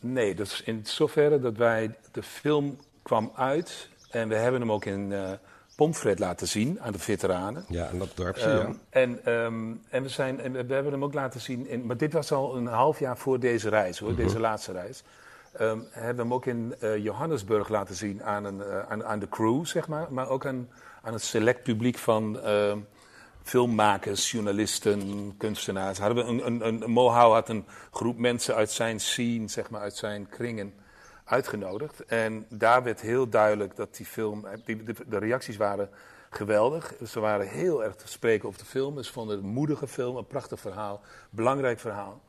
Nee, 0.00 0.34
dat 0.34 0.46
is 0.46 0.62
in 0.62 0.86
zoverre 0.86 1.40
dat 1.40 1.56
wij. 1.56 1.98
De 2.12 2.22
film 2.22 2.78
kwam 3.02 3.32
uit 3.34 3.88
en 4.10 4.28
we 4.28 4.34
hebben 4.34 4.60
hem 4.60 4.72
ook 4.72 4.84
in 4.84 5.12
eh 5.12 5.32
Pomfret 5.80 6.18
laten 6.18 6.48
zien 6.48 6.80
aan 6.80 6.92
de 6.92 6.98
veteranen. 6.98 7.64
Ja, 7.68 7.88
en 7.88 7.98
dat 7.98 8.08
dorpje, 8.14 8.42
Ehm, 8.42 8.56
ja. 8.56 8.72
en, 8.90 9.24
ehm, 9.24 9.72
en, 9.88 10.02
we 10.02 10.08
zijn, 10.08 10.40
en 10.40 10.52
we 10.52 10.74
hebben 10.74 10.92
hem 10.92 11.04
ook 11.04 11.14
laten 11.14 11.40
zien. 11.40 11.66
In, 11.68 11.86
maar 11.86 11.96
dit 11.96 12.12
was 12.12 12.32
al 12.32 12.56
een 12.56 12.66
half 12.66 12.98
jaar 12.98 13.18
voor 13.18 13.40
deze 13.40 13.68
reis, 13.68 13.98
hoor, 13.98 14.10
Mhm. 14.12 14.20
deze 14.22 14.40
laatste 14.40 14.72
reis. 14.72 15.02
Ehm 15.52 15.78
hebben 15.90 16.16
we 16.16 16.22
hem 16.22 16.34
ook 16.34 16.46
in 16.46 16.74
eh, 16.80 16.96
Johannesburg 16.96 17.68
laten 17.68 17.94
zien 17.94 18.22
aan, 18.24 18.44
een, 18.44 18.62
eh, 18.62 18.90
aan, 18.90 19.04
aan 19.04 19.18
de 19.18 19.28
crew, 19.28 19.64
zeg 19.66 19.88
maar. 19.88 20.06
Maar 20.12 20.28
ook 20.28 20.46
aan, 20.46 20.68
aan 21.02 21.12
het 21.12 21.22
select 21.22 21.62
publiek 21.62 21.98
van 21.98 22.38
filmmakers, 23.42 24.30
journalisten, 24.30 25.34
kunstenaars. 25.38 25.98
Hadden 25.98 26.24
we 26.24 26.30
een, 26.30 26.46
een, 26.46 26.66
een, 26.66 26.82
een 26.82 26.90
Mohau 26.90 27.32
had 27.32 27.48
een 27.48 27.64
groep 27.90 28.18
mensen 28.18 28.54
uit 28.54 28.70
zijn 28.70 29.00
scene, 29.00 29.48
zeg 29.48 29.70
maar, 29.70 29.80
uit 29.80 29.96
zijn 29.96 30.28
kringen 30.28 30.72
uitgenodigd. 31.30 32.04
En 32.04 32.46
daar 32.48 32.82
werd 32.82 33.00
heel 33.00 33.28
duidelijk 33.28 33.76
dat 33.76 33.96
die 33.96 34.06
film, 34.06 34.46
eh, 34.46 34.76
de 35.06 35.18
reacties 35.18 35.56
waren 35.56 35.90
geweldig. 36.30 36.94
Ze 37.06 37.20
waren 37.20 37.48
heel 37.48 37.84
erg 37.84 37.96
te 37.96 38.08
spreken 38.08 38.48
over 38.48 38.60
de 38.60 38.66
film. 38.66 39.02
Ze 39.02 39.12
vonden 39.12 39.36
het 39.36 39.44
een 39.44 39.50
moedige 39.50 39.88
film, 39.88 40.16
een 40.16 40.26
prachtig 40.26 40.60
verhaal, 40.60 41.00
belangrijk 41.30 41.78
verhaal. 41.80 42.20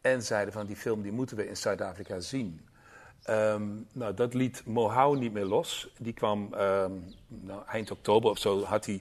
En 0.00 0.22
zeiden 0.22 0.52
van 0.52 0.66
die 0.66 0.76
film 0.76 1.02
die 1.02 1.12
moeten 1.12 1.36
we 1.36 1.48
in 1.48 1.56
Zuid-Afrika 1.56 2.20
zien. 2.20 2.60
Ehm, 3.22 3.66
nou, 3.92 4.14
dat 4.14 4.34
liet 4.34 4.62
Mohau 4.64 5.18
niet 5.18 5.32
meer 5.32 5.44
los. 5.44 5.90
Die 5.98 6.12
kwam 6.12 6.54
ehm, 6.54 6.92
nou, 7.26 7.62
eind 7.66 7.90
oktober 7.90 8.30
of 8.30 8.38
zo, 8.38 8.62
had 8.62 8.86
hij 8.86 9.00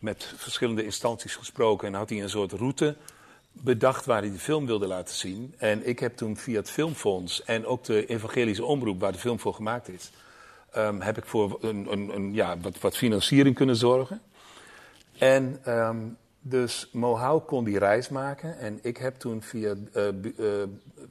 met 0.00 0.32
verschillende 0.36 0.84
instanties 0.84 1.36
gesproken 1.36 1.88
en 1.88 1.94
had 1.94 2.08
hij 2.08 2.22
een 2.22 2.30
soort 2.30 2.52
route 2.52 2.96
bedacht 3.52 4.04
waar 4.04 4.20
hij 4.20 4.30
de 4.30 4.38
film 4.38 4.66
wilde 4.66 4.86
laten 4.86 5.14
zien. 5.14 5.54
En 5.58 5.86
ik 5.88 5.98
heb 5.98 6.16
toen 6.16 6.36
via 6.36 6.56
het 6.56 6.70
Filmfonds 6.70 7.44
en 7.44 7.66
ook 7.66 7.84
de 7.84 8.06
evangelische 8.06 8.64
omroep 8.64 9.00
waar 9.00 9.12
de 9.12 9.18
film 9.18 9.40
voor 9.40 9.54
gemaakt 9.54 9.88
is, 9.88 10.10
ehm, 10.70 11.00
heb 11.00 11.16
ik 11.16 11.24
voor 11.26 11.58
een, 11.60 11.92
een, 11.92 12.14
een, 12.14 12.34
ja, 12.34 12.58
wat, 12.58 12.80
wat 12.80 12.96
financiering 12.96 13.54
kunnen 13.54 13.76
zorgen. 13.76 14.20
En 15.18 15.58
ehm, 15.64 15.98
dus 16.40 16.88
Mohau 16.92 17.40
kon 17.40 17.64
die 17.64 17.78
reis 17.78 18.08
maken. 18.08 18.58
En 18.58 18.78
ik 18.82 18.96
heb 18.96 19.16
toen 19.16 19.42
via 19.42 19.74
eh, 19.92 20.08
eh, 20.08 20.14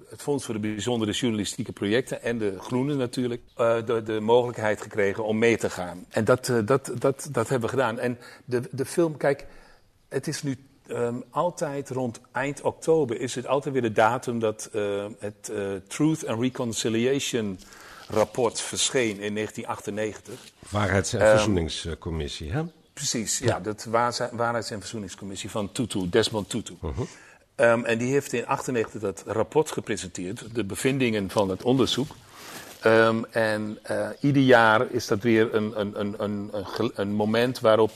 het 0.09 0.21
Fonds 0.21 0.45
voor 0.45 0.53
de 0.53 0.59
Bijzondere 0.59 1.11
Journalistieke 1.11 1.71
Projecten 1.71 2.21
en 2.21 2.37
de 2.37 2.59
Groenen 2.59 2.97
natuurlijk 2.97 3.41
eh, 3.55 3.85
de, 3.85 4.03
de 4.03 4.19
mogelijkheid 4.19 4.81
gekregen 4.81 5.23
om 5.23 5.37
mee 5.37 5.57
te 5.57 5.69
gaan. 5.69 6.05
En 6.09 6.23
dat, 6.23 6.53
dat, 6.65 6.91
dat, 6.97 7.29
dat 7.31 7.49
hebben 7.49 7.69
we 7.69 7.75
gedaan. 7.75 7.99
En 7.99 8.17
de, 8.45 8.61
de 8.71 8.85
film, 8.85 9.17
kijk, 9.17 9.45
het 10.07 10.27
is 10.27 10.43
nu 10.43 10.57
ehm, 10.89 11.15
altijd 11.29 11.89
rond 11.89 12.19
eind 12.31 12.61
oktober 12.61 13.19
is 13.19 13.35
het 13.35 13.47
altijd 13.47 13.73
weer 13.73 13.83
de 13.83 13.91
datum 13.91 14.39
dat 14.39 14.69
eh, 14.73 15.05
het 15.19 15.49
eh, 15.53 15.61
Truth 15.87 16.25
and 16.27 16.41
Reconciliation 16.41 17.59
rapport 18.07 18.61
verscheen 18.61 19.19
in 19.19 19.33
1998. 19.33 20.33
Waarheids- 20.69 21.13
en 21.13 21.21
Ehm, 21.21 21.29
Verzoeningscommissie, 21.29 22.51
hè? 22.51 22.63
Precies, 22.93 23.37
ja, 23.37 23.59
de 23.59 23.75
Waarheids- 24.31 24.71
en 24.71 24.79
Verzoeningscommissie 24.79 25.49
van 25.49 25.71
Tutu, 25.71 26.09
Desmond 26.09 26.49
Tutu. 26.49 26.77
Ehm, 27.55 27.83
en 27.83 27.97
die 27.97 28.11
heeft 28.11 28.33
in 28.33 28.43
1998 28.47 29.01
dat 29.01 29.23
rapport 29.25 29.71
gepresenteerd, 29.71 30.55
de 30.55 30.63
bevindingen 30.63 31.29
van 31.29 31.49
het 31.49 31.63
onderzoek. 31.63 32.15
En 33.31 33.79
eh, 33.83 34.09
ieder 34.19 34.41
jaar 34.41 34.91
is 34.91 35.07
dat 35.07 35.21
weer 35.21 35.55
een, 35.55 35.79
een, 35.79 36.21
een, 36.23 36.51
een, 36.95 37.11
moment 37.11 37.59
waarop, 37.59 37.91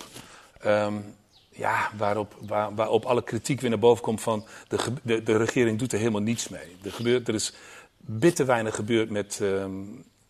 ja, 1.51 1.91
waarop, 1.97 2.35
waar, 2.39 2.75
waarop 2.75 3.05
alle 3.05 3.23
kritiek 3.23 3.61
weer 3.61 3.69
naar 3.69 3.79
boven 3.79 4.03
komt 4.03 4.21
van 4.21 4.45
de, 4.67 4.77
de, 5.03 5.23
de 5.23 5.37
regering 5.37 5.79
doet 5.79 5.91
er 5.93 5.99
helemaal 5.99 6.21
niets 6.21 6.49
mee. 6.49 6.77
Er, 6.83 6.91
gebeurt, 6.91 7.27
er 7.27 7.33
is 7.33 7.53
bitter 7.97 8.45
weinig 8.45 8.75
gebeurd 8.75 9.09
met, 9.09 9.39
ehm, 9.41 9.71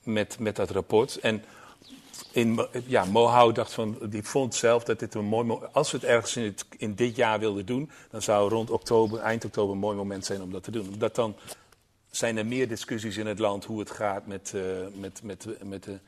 met, 0.04 0.40
met 0.40 0.56
dat 0.56 0.70
rapport. 0.70 1.20
En 1.20 1.44
in, 2.32 2.68
ja, 2.86 3.06
Mohau 3.06 3.54
dacht 3.54 3.74
van, 3.74 3.98
die 4.10 4.24
vond 4.24 4.56
zelf 4.56 4.84
dat 4.84 5.00
dit 5.00 5.14
een 5.14 5.26
mooi 5.26 5.46
mo- 5.46 5.70
Als 5.72 5.92
we 5.92 5.98
het 5.98 6.06
ergens 6.06 6.36
in, 6.38 6.56
in 6.78 6.96
dit 6.96 7.16
jaar 7.16 7.40
wilden 7.40 7.66
doen, 7.66 7.92
dan 8.12 8.22
zou 8.22 8.50
rond 8.50 8.70
oktober, 8.70 9.20
eind 9.20 9.46
oktober 9.46 9.74
een 9.74 9.80
mooi 9.80 9.98
moment 9.98 10.26
zijn 10.26 10.42
om 10.42 10.52
dat 10.52 10.64
te 10.64 10.72
doen. 10.72 10.88
Omdat 10.94 11.16
dan 11.16 11.36
zijn 12.12 12.38
er 12.38 12.46
meer 12.46 12.68
discussies 12.68 13.18
in 13.18 13.28
het 13.28 13.40
land 13.40 13.66
hoe 13.66 13.80
het 13.80 13.92
gaat 13.92 14.28
met, 14.28 14.54
eh, 14.56 14.62
met, 14.94 15.24
met, 15.24 15.48
met, 15.64 15.84
de, 15.84 16.00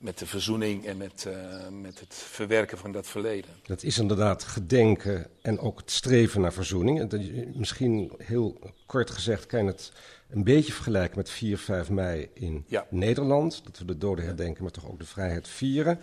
met 0.00 0.18
de 0.18 0.26
verzoening 0.26 0.86
en 0.86 0.96
met, 0.96 1.26
eh, 1.26 1.68
met 1.68 2.00
het 2.00 2.14
verwerken 2.14 2.78
van 2.78 2.92
dat 2.92 3.06
verleden. 3.06 3.50
Dat 3.62 3.82
is 3.82 3.98
inderdaad 3.98 4.44
gedenken 4.44 5.26
en 5.42 5.58
ook 5.58 5.78
het 5.78 5.90
streven 5.90 6.40
naar 6.40 6.52
verzoening. 6.52 7.00
En 7.00 7.52
Misschien 7.58 8.12
heel 8.18 8.58
kort 8.86 9.10
gezegd 9.10 9.46
kan 9.46 9.60
je 9.64 9.70
het 9.70 9.92
een 10.30 10.44
beetje 10.44 10.72
vergelijken 10.72 11.16
met 11.16 11.30
4, 11.30 11.58
5 11.58 11.90
mei 11.90 12.30
in 12.34 12.64
Ja. 12.66 12.86
Nederland. 12.90 13.64
Dat 13.64 13.78
we 13.78 13.84
de 13.84 13.98
doden 13.98 14.24
herdenken, 14.24 14.62
maar 14.62 14.72
toch 14.72 14.88
ook 14.88 14.98
de 14.98 15.06
vrijheid 15.06 15.48
vieren. 15.48 16.00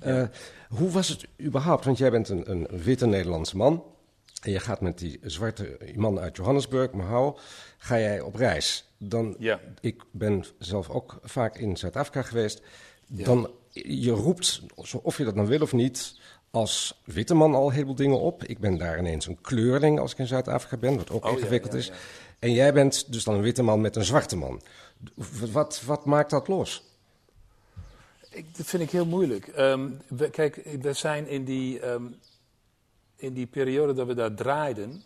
Eh, 0.00 0.22
hoe 0.68 0.90
was 0.90 1.08
het 1.08 1.26
überhaupt? 1.40 1.84
Want 1.84 1.98
jij 1.98 2.10
bent 2.10 2.28
een, 2.28 2.50
een 2.50 2.66
witte 2.82 3.06
Nederlandse 3.06 3.56
man. 3.56 3.84
En 4.42 4.50
je 4.50 4.60
gaat 4.60 4.80
met 4.80 4.98
die 4.98 5.18
zwarte 5.22 5.78
man 5.94 6.18
uit 6.18 6.36
Johannesburg, 6.36 6.92
Mahou, 6.92 7.38
ga 7.78 7.98
jij 7.98 8.20
op 8.20 8.34
reis. 8.34 8.88
Dan, 8.98 9.36
Ja. 9.38 9.60
Ik 9.80 10.02
ben 10.12 10.44
zelf 10.58 10.88
ook 10.90 11.18
vaak 11.22 11.58
in 11.58 11.76
Zuid-Afrika 11.76 12.22
geweest. 12.22 12.62
Dan, 13.08 13.50
je 13.70 14.10
roept, 14.10 14.62
of 15.02 15.18
je 15.18 15.24
dat 15.24 15.34
nou 15.34 15.48
wil 15.48 15.60
of 15.60 15.72
niet, 15.72 16.18
als 16.54 17.00
witte 17.04 17.34
man 17.34 17.54
al 17.54 17.66
een 17.66 17.72
heleboel 17.72 17.94
dingen 17.94 18.20
op. 18.20 18.44
Ik 18.44 18.58
ben 18.58 18.78
daar 18.78 18.98
ineens 18.98 19.26
een 19.26 19.40
kleurling 19.40 20.00
als 20.00 20.12
ik 20.12 20.18
in 20.18 20.26
Zuid-Afrika 20.26 20.76
ben, 20.76 20.96
wat 20.96 21.10
ook 21.10 21.24
Oh, 21.24 21.32
ingewikkeld 21.32 21.72
ja, 21.72 21.78
is. 21.78 21.92
En 22.38 22.52
jij 22.52 22.72
bent 22.72 23.12
dus 23.12 23.24
dan 23.24 23.34
een 23.34 23.42
witte 23.42 23.62
man 23.62 23.80
met 23.80 23.96
een 23.96 24.04
zwarte 24.04 24.36
man. 24.36 24.60
Wat, 25.52 25.82
wat, 25.82 26.04
maakt 26.04 26.30
dat 26.30 26.48
los? 26.48 26.84
Ik, 28.30 28.56
dat 28.56 28.66
vind 28.66 28.82
ik 28.82 28.90
heel 28.90 29.06
moeilijk. 29.06 29.46
Ehm, 29.46 29.90
we, 30.08 30.30
kijk, 30.30 30.78
we 30.80 30.92
zijn 30.92 31.28
in 31.28 31.44
die, 31.44 31.80
ehm, 31.80 32.04
in 33.16 33.32
die 33.32 33.46
periode 33.46 33.92
dat 33.92 34.06
we 34.06 34.14
daar 34.14 34.34
draaiden, 34.34 35.02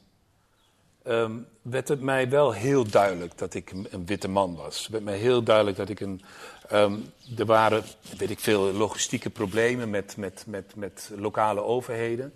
ehm, 1.02 1.32
werd 1.62 1.88
het 1.88 2.00
mij 2.00 2.28
wel 2.28 2.52
heel 2.52 2.84
duidelijk 2.84 3.38
dat 3.38 3.54
ik 3.54 3.70
een, 3.70 3.86
een 3.90 4.06
witte 4.06 4.28
man 4.28 4.54
was. 4.54 4.78
Het 4.82 4.88
werd 4.88 5.04
mij 5.04 5.18
heel 5.18 5.42
duidelijk 5.42 5.76
dat 5.76 5.88
ik 5.88 6.00
een. 6.00 6.22
Ehm, 6.68 6.94
er 7.36 7.46
waren, 7.46 7.84
weet 8.16 8.30
ik 8.30 8.40
veel, 8.40 8.72
logistieke 8.72 9.30
problemen 9.30 9.90
met, 9.90 10.16
met, 10.16 10.44
met, 10.46 10.72
met 10.76 11.10
lokale 11.16 11.62
overheden. 11.62 12.32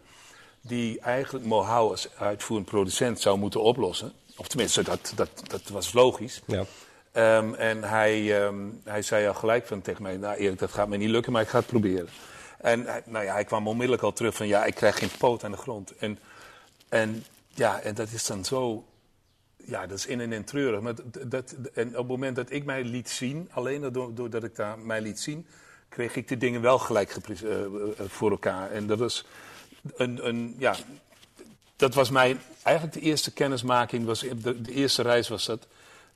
Die 0.60 1.00
eigenlijk 1.00 1.44
Mohau 1.44 1.90
als 1.90 2.08
uitvoerend 2.16 2.66
producent 2.66 3.20
zou 3.20 3.38
moeten 3.38 3.62
oplossen. 3.62 4.12
Of 4.36 4.48
tenminste, 4.48 4.82
dat, 4.82 5.12
dat, 5.14 5.28
dat 5.46 5.68
was 5.68 5.92
logisch. 5.92 6.42
Ja. 6.46 6.64
Ehm, 7.12 7.54
en 7.54 7.82
hij, 7.82 8.42
ehm, 8.42 8.68
hij 8.84 9.02
zei 9.02 9.26
al 9.26 9.34
gelijk 9.34 9.66
van 9.66 9.82
tegen 9.82 10.02
mij, 10.02 10.16
nou 10.16 10.36
Erik, 10.36 10.58
dat 10.58 10.72
gaat 10.72 10.88
me 10.88 10.96
niet 10.96 11.08
lukken, 11.08 11.32
maar 11.32 11.42
ik 11.42 11.48
ga 11.48 11.58
het 11.58 11.66
proberen. 11.66 12.08
En 12.58 12.86
hij, 12.86 13.02
nou 13.04 13.24
ja, 13.24 13.32
hij 13.32 13.44
kwam 13.44 13.68
onmiddellijk 13.68 14.02
al 14.02 14.12
terug 14.12 14.34
van, 14.34 14.46
ja, 14.46 14.64
ik 14.64 14.74
krijg 14.74 14.98
geen 14.98 15.10
poot 15.18 15.44
aan 15.44 15.50
de 15.50 15.56
grond. 15.56 15.96
En, 15.96 16.18
en 16.88 17.24
ja, 17.54 17.80
en 17.80 17.94
dat 17.94 18.08
is 18.12 18.26
dan 18.26 18.44
zo, 18.44 18.84
ja, 19.64 19.86
dat 19.86 19.98
is 19.98 20.06
in 20.06 20.20
en 20.20 20.32
in 20.32 20.44
treurig. 20.44 20.80
Maar 20.80 20.94
dat, 21.26 21.54
en 21.74 21.88
op 21.88 21.96
het 21.96 22.06
moment 22.06 22.36
dat 22.36 22.50
ik 22.50 22.64
mij 22.64 22.84
liet 22.84 23.10
zien, 23.10 23.48
alleen 23.52 23.92
door- 23.92 24.14
doordat 24.14 24.44
ik 24.44 24.56
daar 24.56 24.78
mij 24.78 25.00
liet 25.00 25.20
zien, 25.20 25.46
kreeg 25.88 26.16
ik 26.16 26.28
de 26.28 26.36
dingen 26.36 26.60
wel 26.60 26.78
gelijk 26.78 27.10
eh, 27.10 27.64
eh, 27.64 27.68
voor 28.06 28.30
elkaar. 28.30 28.70
En 28.70 28.86
dat 28.86 28.98
was 28.98 29.24
een, 29.96 30.26
een 30.28 30.54
ja, 30.58 30.76
dat 31.76 31.94
was 31.94 32.10
mijn, 32.10 32.40
eigenlijk 32.62 32.96
de 32.96 33.02
eerste 33.02 33.32
kennismaking, 33.32 34.04
was, 34.04 34.20
de, 34.20 34.60
de 34.60 34.72
eerste 34.72 35.02
reis 35.02 35.28
was 35.28 35.46
dat, 35.46 35.66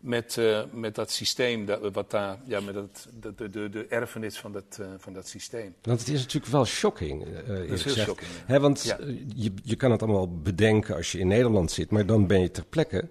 met, 0.06 0.38
eh, 0.38 0.62
met 0.72 0.94
dat 0.94 1.10
systeem, 1.10 1.64
dat, 1.66 1.92
wat 1.92 2.10
daar, 2.10 2.38
ja, 2.44 2.60
met 2.60 2.74
dat, 2.74 3.08
de, 3.20 3.34
de, 3.34 3.50
de, 3.50 3.68
de 3.68 3.86
erfenis 3.86 4.38
van 4.38 4.52
dat, 4.52 4.78
eh, 4.80 4.86
van 4.98 5.12
dat 5.12 5.28
systeem. 5.28 5.74
Want 5.82 5.98
het 6.00 6.08
is 6.08 6.20
natuurlijk 6.20 6.52
wel 6.52 6.64
shocking. 6.64 7.24
eerlijk 7.26 7.46
heel 7.68 7.78
gezegd. 7.78 8.06
shocking, 8.06 8.30
ja. 8.30 8.42
Hè, 8.46 8.60
want 8.60 8.82
Ja. 8.82 8.98
je, 9.34 9.52
je 9.62 9.76
kan 9.76 9.90
het 9.90 10.02
allemaal 10.02 10.38
bedenken 10.38 10.96
als 10.96 11.12
je 11.12 11.18
in 11.18 11.26
Nederland 11.26 11.70
zit, 11.70 11.90
maar 11.90 12.06
dan 12.06 12.26
ben 12.26 12.40
je 12.40 12.50
ter 12.50 12.64
plekke. 12.64 13.08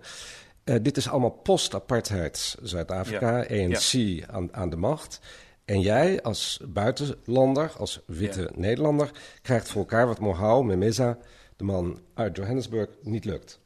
Dit 0.81 0.97
is 0.97 1.09
allemaal 1.09 1.29
post-apartheid 1.31 2.55
Zuid-Afrika, 2.61 3.37
Ja. 3.53 3.65
ANC 3.65 4.23
aan, 4.27 4.53
aan 4.53 4.69
de 4.69 4.75
macht. 4.75 5.19
En 5.65 5.81
jij 5.81 6.21
als 6.21 6.59
buitenlander, 6.67 7.71
als 7.77 7.99
witte. 8.05 8.51
Nederlander, 8.55 9.11
krijgt 9.41 9.69
voor 9.69 9.81
elkaar 9.81 10.07
wat 10.07 10.19
Mohau, 10.19 10.65
Memeza, 10.65 11.17
de 11.55 11.63
man 11.63 11.99
uit 12.13 12.35
Johannesburg, 12.37 12.89
niet 13.01 13.25
lukt. 13.25 13.59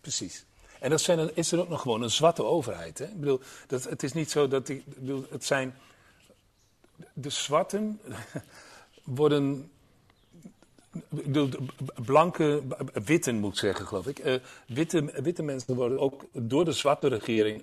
Precies. 0.00 0.44
En 0.82 0.90
dat 0.90 1.00
zijn, 1.00 1.36
is 1.36 1.52
er 1.52 1.60
ook 1.60 1.68
nog 1.68 1.80
gewoon 1.82 2.02
een 2.02 2.10
zwarte 2.10 2.44
overheid. 2.44 2.98
Hè? 2.98 3.04
Ik 3.04 3.20
bedoel, 3.20 3.40
dat, 3.66 3.84
het 3.84 4.02
is 4.02 4.12
niet 4.12 4.30
zo 4.30 4.48
dat 4.48 4.66
die, 4.66 4.76
ik 4.76 4.98
bedoel, 4.98 5.26
het 5.30 5.44
zijn. 5.44 5.74
De 7.12 7.30
zwarten 7.30 8.00
worden. 9.04 9.70
Blanke, 12.04 12.62
witten 13.04 13.34
moet 13.36 13.52
ik 13.52 13.58
zeggen, 13.58 13.86
geloof 13.86 14.06
ik. 14.06 14.18
Eh, 14.18 14.34
witte, 14.66 15.22
witte 15.22 15.42
mensen 15.42 15.74
worden 15.74 15.98
ook 15.98 16.24
door 16.32 16.64
de 16.64 16.72
zwarte 16.72 17.08
regering 17.08 17.62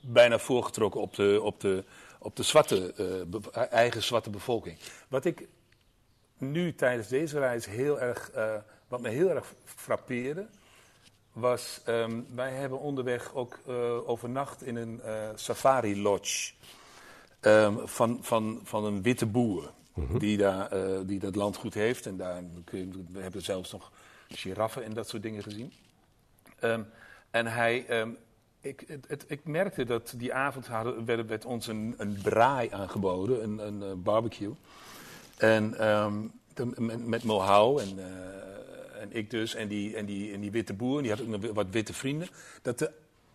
bijna 0.00 0.38
voorgetrokken 0.38 1.00
op 1.00 1.14
de, 1.14 1.40
op 1.42 1.60
de, 1.60 1.84
op 2.18 2.36
de 2.36 2.42
zwarte, 2.42 2.92
eh, 2.96 3.40
be- 3.40 3.50
eigen 3.60 4.02
zwarte 4.02 4.30
bevolking. 4.30 4.78
Wat 5.08 5.24
ik 5.24 5.48
nu 6.38 6.74
tijdens 6.74 7.08
deze 7.08 7.38
reis 7.38 7.66
heel 7.66 8.00
erg, 8.00 8.30
eh, 8.30 8.54
wat 8.88 9.00
me 9.00 9.08
heel 9.08 9.28
erg 9.30 9.52
frappeerde, 9.64 10.46
was, 11.32 11.80
ehm, 11.84 12.20
wij 12.34 12.50
hebben 12.50 12.78
onderweg 12.80 13.34
ook 13.34 13.58
eh, 13.66 14.08
overnacht 14.08 14.62
in 14.62 14.76
een 14.76 15.00
eh, 15.00 15.28
safari 15.34 16.02
lodge 16.02 16.52
ehm, 17.40 17.76
van, 17.86 18.18
van, 18.20 18.60
van 18.62 18.84
een 18.84 19.02
witte 19.02 19.26
boer. 19.26 19.72
Die, 20.18 20.36
daar, 20.36 20.70
eh, 20.72 20.98
die 21.06 21.18
dat 21.18 21.34
landgoed 21.36 21.74
heeft. 21.74 22.06
En 22.06 22.16
daar, 22.16 22.42
we 23.12 23.20
hebben 23.20 23.42
zelfs 23.42 23.72
nog 23.72 23.92
giraffen 24.28 24.84
en 24.84 24.94
dat 24.94 25.08
soort 25.08 25.22
dingen 25.22 25.42
gezien. 25.42 25.72
Ehm, 26.58 26.82
en 27.30 27.46
hij, 27.46 27.86
ik, 28.60 28.84
het, 28.86 29.04
het- 29.08 29.24
ik 29.28 29.44
merkte 29.44 29.84
dat 29.84 30.14
die 30.16 30.34
avond 30.34 30.66
hadden, 30.66 31.04
werd, 31.04 31.28
werd 31.28 31.44
ons 31.44 31.66
een, 31.66 31.94
een 31.98 32.18
braai 32.22 32.68
aangeboden, 32.70 33.42
een, 33.42 33.58
een 33.58 34.02
barbecue. 34.02 34.54
En 35.36 35.70
met, 36.76 37.06
met 37.06 37.24
Mohau 37.24 37.80
en, 37.82 37.98
en 39.02 39.12
ik 39.12 39.30
dus, 39.30 39.54
en 39.54 39.68
die, 39.68 39.96
en, 39.96 40.06
die, 40.06 40.32
en 40.32 40.40
die 40.40 40.50
witte 40.50 40.72
boer, 40.72 40.96
en 40.96 41.02
die 41.02 41.12
had 41.12 41.20
ook 41.20 41.26
nog 41.26 41.52
wat 41.52 41.66
witte 41.70 41.92
vrienden. 41.92 42.28
Dat 42.62 42.78
de, 42.78 42.90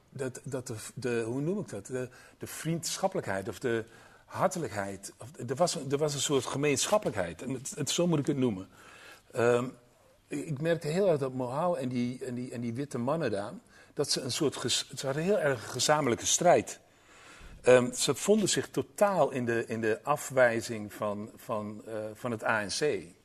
dat, 0.10 0.42
dat 0.44 0.68
de, 0.68 0.76
de 0.94 1.24
hoe 1.26 1.42
noem 1.42 1.60
ik 1.60 1.70
dat? 1.70 1.86
De, 1.86 2.10
de 2.38 2.48
vriendschappelijkheid 2.48 3.48
of 3.48 3.60
de 3.60 3.84
hartelijkheid. 4.26 5.14
Of, 5.18 5.50
er, 5.50 5.56
was, 5.56 5.76
er 5.90 5.98
was 5.98 6.14
een 6.14 6.20
soort 6.20 6.46
gemeenschappelijkheid. 6.46 7.42
En 7.42 7.62
het, 7.76 7.90
zo 7.90 8.08
moet 8.08 8.20
ik 8.20 8.28
het 8.28 8.38
noemen. 8.38 8.68
Ehm, 9.32 9.66
ik 10.28 10.62
merkte 10.62 10.88
heel 10.88 11.10
erg 11.10 11.20
dat 11.20 11.34
Mohau 11.34 11.80
en 11.80 11.90
die, 11.90 12.26
en, 12.26 12.36
die, 12.36 12.52
en 12.52 12.62
die 12.62 12.74
witte 12.74 12.98
mannen 12.98 13.32
daar, 13.32 13.54
dat 13.94 14.12
ze 14.12 14.22
een 14.22 14.32
soort, 14.32 14.56
ges- 14.56 14.92
ze 14.96 15.06
hadden 15.06 15.24
heel 15.24 15.40
erg 15.40 15.64
een 15.64 15.70
gezamenlijke 15.70 16.26
strijd. 16.26 16.80
Ehm, 17.62 17.94
ze 17.94 18.16
vonden 18.16 18.50
zich 18.50 18.70
totaal 18.70 19.32
in 19.32 19.46
de, 19.46 19.66
in 19.68 19.82
de 19.82 20.00
afwijzing 20.04 20.94
van, 20.94 21.30
van, 21.36 21.82
eh, 21.88 21.94
van 22.14 22.32
het 22.32 22.44
ANC. 22.44 23.16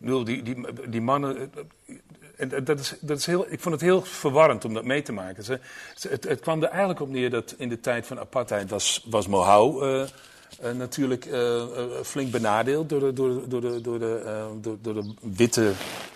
Bedoel, 0.00 0.24
die, 0.24 0.42
die, 0.42 0.56
die 0.88 1.00
mannen. 1.00 1.36
eh, 1.86 1.94
En 2.36 2.64
dat 2.64 2.78
is, 2.78 2.94
dat 3.00 3.18
is 3.18 3.26
heel, 3.26 3.46
ik 3.52 3.60
vond 3.60 3.74
het 3.74 3.84
heel 3.84 4.02
verwarrend 4.02 4.64
om 4.64 4.74
dat 4.74 4.84
mee 4.84 5.02
te 5.02 5.12
maken. 5.12 5.44
Het, 6.08 6.24
het 6.24 6.40
kwam 6.40 6.62
er 6.62 6.68
eigenlijk 6.68 7.00
op 7.00 7.08
neer 7.08 7.30
dat 7.30 7.54
in 7.58 7.68
de 7.68 7.80
tijd 7.80 8.06
van 8.06 8.18
apartheid 8.18 8.70
was, 8.70 9.06
was 9.10 9.26
Mohau 9.26 9.84
eh, 9.84 10.02
eh, 10.02 10.08
natuurlijk 10.76 11.24
eh, 11.24 11.60
eh, 11.62 11.68
flink 12.02 12.30
benadeeld 12.30 12.88
door 12.88 13.00
de, 13.00 13.12
door, 13.12 13.48
door, 13.48 13.60
de, 13.60 13.80
door, 13.80 13.98
de, 13.98 14.22
eh, 14.26 14.44
door, 14.60 14.76
door 14.82 14.94
de 14.94 15.14
witte 15.20 15.72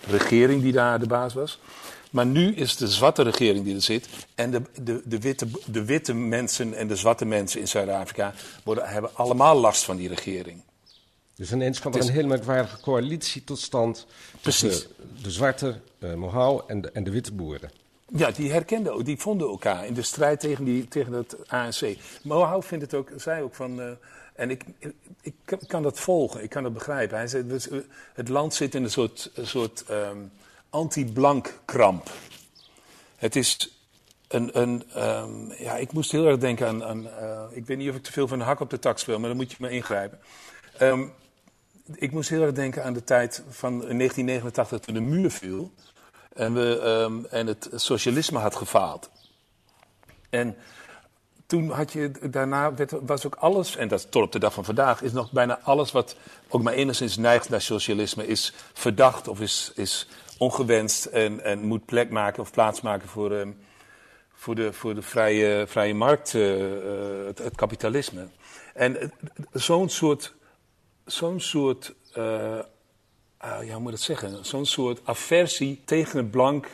regering 0.09 0.61
die 0.61 0.71
daar 0.71 0.99
de 0.99 1.07
baas 1.07 1.33
was. 1.33 1.59
Maar 2.11 2.25
nu 2.25 2.53
is 2.55 2.75
de 2.77 2.87
zwarte 2.87 3.21
regering 3.23 3.65
die 3.65 3.75
er 3.75 3.81
zit. 3.81 4.07
En 4.35 4.51
de, 4.51 4.61
de, 4.81 5.01
de, 5.05 5.19
witte, 5.19 5.47
de 5.65 5.85
witte 5.85 6.13
mensen 6.13 6.73
en 6.73 6.87
de 6.87 6.95
zwarte 6.95 7.25
mensen 7.25 7.59
in 7.59 7.67
Zuid-Afrika 7.67 8.33
hebben 8.81 9.11
allemaal 9.15 9.55
last 9.59 9.83
van 9.83 9.95
die 9.95 10.07
regering. 10.07 10.61
Dus 11.35 11.51
ineens 11.51 11.79
kwam 11.79 11.91
er 11.91 11.97
Het 11.97 12.07
is- 12.07 12.13
een 12.13 12.21
hele 12.21 12.33
merkwaardige 12.35 12.79
coalitie 12.81 13.43
tot 13.43 13.59
stand 13.59 14.07
tussen 14.41 14.67
Precies. 14.67 14.87
de 15.23 15.31
zwarte 15.31 15.79
uh, 15.99 16.13
Mohau 16.13 16.61
en 16.67 16.81
de, 16.81 16.91
en 16.91 17.03
de 17.03 17.11
witte 17.11 17.33
boeren. 17.33 17.71
Ja, 18.15 18.31
die 18.31 18.51
herkenden, 18.51 19.03
die 19.05 19.17
vonden 19.17 19.47
elkaar 19.47 19.85
in 19.85 19.93
de 19.93 20.01
strijd 20.01 20.39
tegen, 20.39 20.65
die, 20.65 20.87
tegen 20.87 21.13
het 21.13 21.49
ANC. 21.49 21.95
Mohau 22.23 22.63
vindt 22.63 22.83
het 22.83 22.93
ook, 22.93 23.09
zei 23.15 23.43
ook 23.43 23.55
van, 23.55 23.81
eh, 23.81 23.89
en 24.35 24.49
ik, 24.49 24.63
ik, 24.79 24.93
ik 25.21 25.33
kan- 25.67 25.83
dat 25.83 25.99
volgen, 25.99 26.43
ik 26.43 26.49
kan 26.49 26.63
dat 26.63 26.73
begrijpen. 26.73 27.17
Hij 27.17 27.27
zei, 27.27 27.47
dus, 27.47 27.69
eh, 27.69 27.77
het 28.13 28.29
land 28.29 28.53
zit 28.53 28.75
in 28.75 28.83
een 28.83 28.89
soort, 28.91 29.31
een 29.33 29.47
soort 29.47 29.83
ehm, 29.87 30.17
anti-blank 30.69 31.59
kramp. 31.65 32.09
Het 33.15 33.35
is 33.35 33.77
een, 34.27 34.61
een 34.61 34.83
ehm, 34.93 35.51
ja, 35.51 35.75
ik 35.77 35.91
moest 35.91 36.11
heel 36.11 36.25
erg 36.27 36.37
denken 36.37 36.67
aan, 36.67 36.83
aan 36.83 37.09
eh, 37.09 37.41
ik 37.51 37.65
weet 37.65 37.77
niet 37.77 37.89
of 37.89 37.95
ik 37.95 38.03
te 38.03 38.11
veel 38.11 38.27
van 38.27 38.37
de 38.37 38.43
hak 38.43 38.59
op 38.59 38.69
de 38.69 38.79
tak 38.79 38.99
speel, 38.99 39.19
maar 39.19 39.27
dan 39.29 39.37
moet 39.37 39.51
je 39.51 39.57
me 39.59 39.69
ingrijpen. 39.69 40.19
Ehm, 40.77 41.03
ik 41.93 42.11
moest 42.11 42.29
heel 42.29 42.41
erg 42.41 42.51
denken 42.51 42.83
aan 42.83 42.93
de 42.93 43.03
tijd 43.03 43.43
van 43.49 43.71
1989 43.71 44.79
toen 44.79 44.93
de 44.93 45.01
muur 45.01 45.31
viel. 45.31 45.71
En, 46.33 46.53
we, 46.53 46.79
ehm, 46.79 47.25
en 47.29 47.47
het 47.47 47.69
socialisme 47.73 48.39
had 48.39 48.55
gefaald. 48.55 49.09
En 50.29 50.55
toen 51.45 51.69
had 51.69 51.91
je, 51.91 52.11
daarna 52.29 52.73
werd, 52.73 52.91
was 53.01 53.25
ook 53.25 53.35
alles, 53.35 53.75
en 53.75 53.87
dat 53.87 54.11
tot 54.11 54.23
op 54.23 54.31
de 54.31 54.39
dag 54.39 54.53
van 54.53 54.65
vandaag, 54.65 55.01
is 55.01 55.11
nog 55.11 55.31
bijna 55.31 55.59
alles 55.59 55.91
wat 55.91 56.15
ook 56.49 56.61
maar 56.61 56.73
enigszins 56.73 57.17
neigt 57.17 57.49
naar 57.49 57.61
socialisme, 57.61 58.27
is 58.27 58.53
verdacht 58.73 59.27
of 59.27 59.41
is, 59.41 59.71
is 59.75 60.07
ongewenst 60.37 61.05
en, 61.05 61.43
en 61.43 61.59
moet 61.59 61.85
plek 61.85 62.09
maken 62.09 62.41
of 62.41 62.51
plaats 62.51 62.81
maken 62.81 63.07
voor, 63.07 63.31
ehm, 63.31 63.51
voor 64.33 64.55
de, 64.55 64.73
voor 64.73 64.95
de 64.95 65.01
vrije, 65.01 65.67
vrije 65.67 65.93
markt, 65.93 66.33
eh, 66.33 66.71
eh, 67.19 67.25
het, 67.25 67.55
kapitalisme. 67.55 68.27
En 68.73 69.01
eh, 69.01 69.07
zo'n 69.53 69.89
soort, 69.89 70.33
zo'n 71.05 71.39
soort 71.39 71.93
eh, 72.13 72.59
ah, 73.37 73.63
ja, 73.65 73.71
hoe 73.73 73.79
moet 73.79 73.91
ik 73.91 73.97
dat 73.97 74.01
zeggen? 74.05 74.45
Zo'n 74.45 74.65
soort 74.65 74.99
aversie 75.03 75.81
tegen 75.85 76.17
het 76.17 76.31
blank 76.31 76.67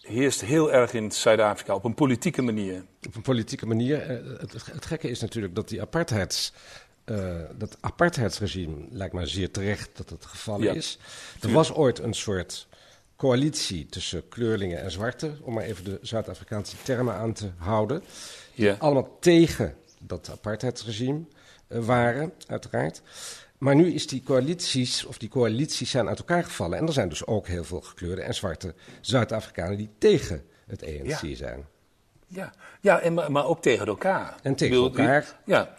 heerst 0.00 0.40
heel 0.40 0.72
erg 0.72 0.92
in 0.92 1.12
Zuid-Afrika 1.12 1.74
op 1.74 1.84
een 1.84 1.94
politieke 1.94 2.42
manier. 2.42 2.84
Op 3.06 3.14
een 3.14 3.22
politieke 3.22 3.66
manier. 3.66 4.00
eh, 4.00 4.40
Het, 4.40 4.66
het 4.72 4.86
gekke 4.86 5.08
is 5.10 5.20
natuurlijk 5.20 5.54
dat 5.54 5.68
die 5.68 5.80
apartheids, 5.80 6.52
eh, 7.04 7.34
dat 7.58 7.76
apartheidsregime 7.80 8.76
lijkt 8.90 9.14
mij 9.14 9.26
zeer 9.26 9.50
terecht 9.50 9.90
dat 9.96 10.10
het 10.10 10.24
gevallen 10.26 10.64
Ja, 10.66 10.72
is. 10.72 10.98
Er 11.40 11.52
was 11.52 11.72
ooit 11.72 11.98
een 11.98 12.14
soort 12.14 12.66
coalitie 13.16 13.86
tussen 13.86 14.28
kleurlingen 14.28 14.80
en 14.82 14.90
zwarte, 14.90 15.32
om 15.42 15.54
maar 15.54 15.64
even 15.64 15.84
de 15.84 15.98
Zuid-Afrikaanse 16.02 16.76
termen 16.82 17.14
aan 17.14 17.32
te 17.32 17.50
houden. 17.56 18.02
Ja. 18.54 18.76
Allemaal 18.78 19.16
tegen 19.20 19.76
dat 19.98 20.28
apartheidsregime 20.30 21.18
eh, 21.18 21.24
waren, 21.70 22.32
uiteraard. 22.46 23.02
Maar 23.58 23.74
nu 23.74 23.92
is 23.92 24.06
die 24.06 24.22
coalities, 24.22 25.04
of 25.04 25.18
die 25.18 25.28
coalities 25.28 25.90
zijn 25.90 26.08
uit 26.08 26.18
elkaar 26.18 26.44
gevallen. 26.44 26.78
En 26.78 26.86
er 26.86 26.92
zijn 26.92 27.08
dus 27.08 27.26
ook 27.26 27.46
heel 27.46 27.64
veel 27.64 27.80
gekleurde 27.80 28.22
en 28.22 28.34
zwarte 28.34 28.74
Zuid-Afrikanen 29.00 29.76
die 29.76 29.90
tegen 29.98 30.44
het 30.66 30.84
ANC 30.84 31.22
Ja. 31.22 31.34
zijn. 31.34 31.66
Ja, 32.26 32.52
ja 32.80 33.00
en, 33.00 33.14
maar, 33.14 33.46
ook 33.46 33.62
tegen 33.62 33.86
elkaar. 33.86 34.34
En 34.42 34.54
tegen 34.54 34.74
bedoel, 34.74 34.88
elkaar. 34.98 35.40
Ja, 35.44 35.74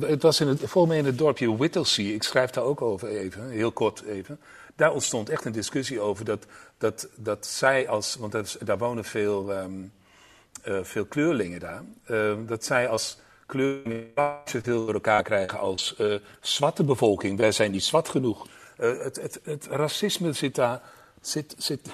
het 0.00 0.22
was 0.22 0.40
in 0.40 0.48
het, 0.48 0.58
volgens 0.58 0.86
mij 0.86 0.98
in 0.98 1.04
het 1.04 1.18
dorpje 1.18 1.56
Whittlesea, 1.56 2.14
ik 2.14 2.22
schrijf 2.22 2.50
daar 2.50 2.64
ook 2.64 2.82
over 2.82 3.08
even, 3.08 3.48
heel 3.48 3.72
kort 3.72 4.02
even. 4.02 4.40
Daar 4.76 4.92
ontstond 4.92 5.28
echt 5.28 5.44
een 5.44 5.52
discussie 5.52 6.00
over 6.00 6.24
dat, 6.24 6.46
dat, 6.78 7.08
dat 7.16 7.46
zij 7.46 7.88
als, 7.88 8.14
want 8.16 8.56
daar 8.66 8.78
wonen 8.78 9.04
veel, 9.04 9.52
ehm, 9.52 9.72
eh, 10.62 10.78
veel 10.82 11.04
kleurlingen 11.04 11.60
daar, 11.60 11.82
eh, 12.04 12.34
dat 12.46 12.64
zij 12.64 12.88
als 12.88 13.18
kleurlingen 13.52 14.06
zoveel 14.44 14.84
door 14.84 14.94
elkaar 14.94 15.22
krijgen 15.22 15.58
als 15.58 15.96
eh, 15.96 16.14
zwarte 16.40 16.84
bevolking. 16.84 17.38
Wij 17.38 17.52
zijn 17.52 17.70
niet 17.70 17.84
zwart 17.84 18.08
genoeg. 18.08 18.46
Eh, 18.76 18.98
het, 18.98 19.16
het, 19.20 19.40
het 19.44 19.66
racisme 19.70 20.32
zit 20.32 20.54
daar, 20.54 20.80
zit, 21.20 21.54
zit, 21.58 21.88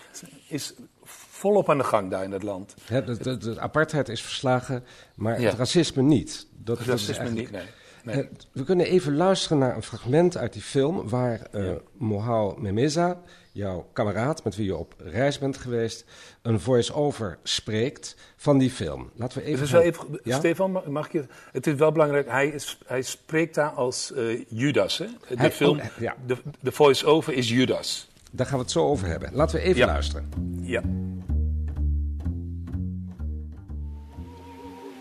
is 0.48 0.74
volop 1.04 1.70
aan 1.70 1.78
de 1.78 1.84
gang 1.84 2.10
daar 2.10 2.24
in 2.24 2.32
het 2.32 2.42
land. 2.42 2.74
Hè, 2.84 3.04
de, 3.04 3.16
de, 3.18 3.36
de 3.36 3.60
apartheid 3.60 4.08
is 4.08 4.22
verslagen, 4.22 4.84
maar 5.14 5.40
Ja. 5.40 5.48
het 5.48 5.58
racisme 5.58 6.02
niet. 6.02 6.46
Dat, 6.50 6.76
dat 6.76 6.78
is 6.78 6.86
Racisme 6.86 7.14
eigenlijk- 7.14 7.50
niet, 7.50 7.60
nee. 7.62 7.68
Nee. 8.04 8.16
Eh, 8.22 8.26
we 8.52 8.64
kunnen 8.64 8.86
even 8.86 9.16
luisteren 9.16 9.58
naar 9.58 9.76
een 9.76 9.82
fragment 9.82 10.36
uit 10.36 10.52
die 10.52 10.62
film 10.62 11.08
waar 11.08 11.40
eh 11.50 11.70
Mohau 11.92 12.60
Memeza, 12.60 13.20
jouw 13.52 13.88
kameraad 13.92 14.44
met 14.44 14.56
wie 14.56 14.66
je 14.66 14.76
op 14.76 14.94
reis 14.98 15.38
bent 15.38 15.56
geweest, 15.56 16.04
een 16.42 16.60
voice-over 16.60 17.38
spreekt 17.42 18.16
van 18.36 18.58
die 18.58 18.70
film. 18.70 19.10
Laten 19.14 19.38
we 19.38 19.44
even. 19.44 19.58
Het 19.58 19.66
is 19.66 19.72
wel 19.72 19.80
gaan- 19.80 19.90
even, 19.90 20.20
Ja? 20.24 20.38
Stefan, 20.38 20.82
mag, 20.86 21.06
ik 21.06 21.12
je... 21.12 21.24
Het 21.52 21.66
is 21.66 21.74
wel 21.74 21.92
belangrijk, 21.92 22.28
hij, 22.28 22.48
is, 22.48 22.78
hij 22.86 23.02
spreekt 23.02 23.54
daar 23.54 23.70
als 23.70 24.12
eh, 24.12 24.44
Judas. 24.48 24.98
Hè? 24.98 25.06
De 25.28 25.36
Hij- 25.36 25.52
film, 25.52 25.78
oh, 25.78 25.84
ja. 26.00 26.16
de, 26.26 26.36
de 26.60 26.72
voice-over 26.72 27.32
is 27.32 27.48
Judas. 27.48 28.08
Daar 28.30 28.46
gaan 28.46 28.56
we 28.56 28.62
het 28.62 28.72
zo 28.72 28.86
over 28.86 29.08
hebben. 29.08 29.30
Laten 29.32 29.56
we 29.56 29.62
even 29.62 29.78
Ja. 29.78 29.86
luisteren. 29.86 30.28
Ja. 30.60 30.82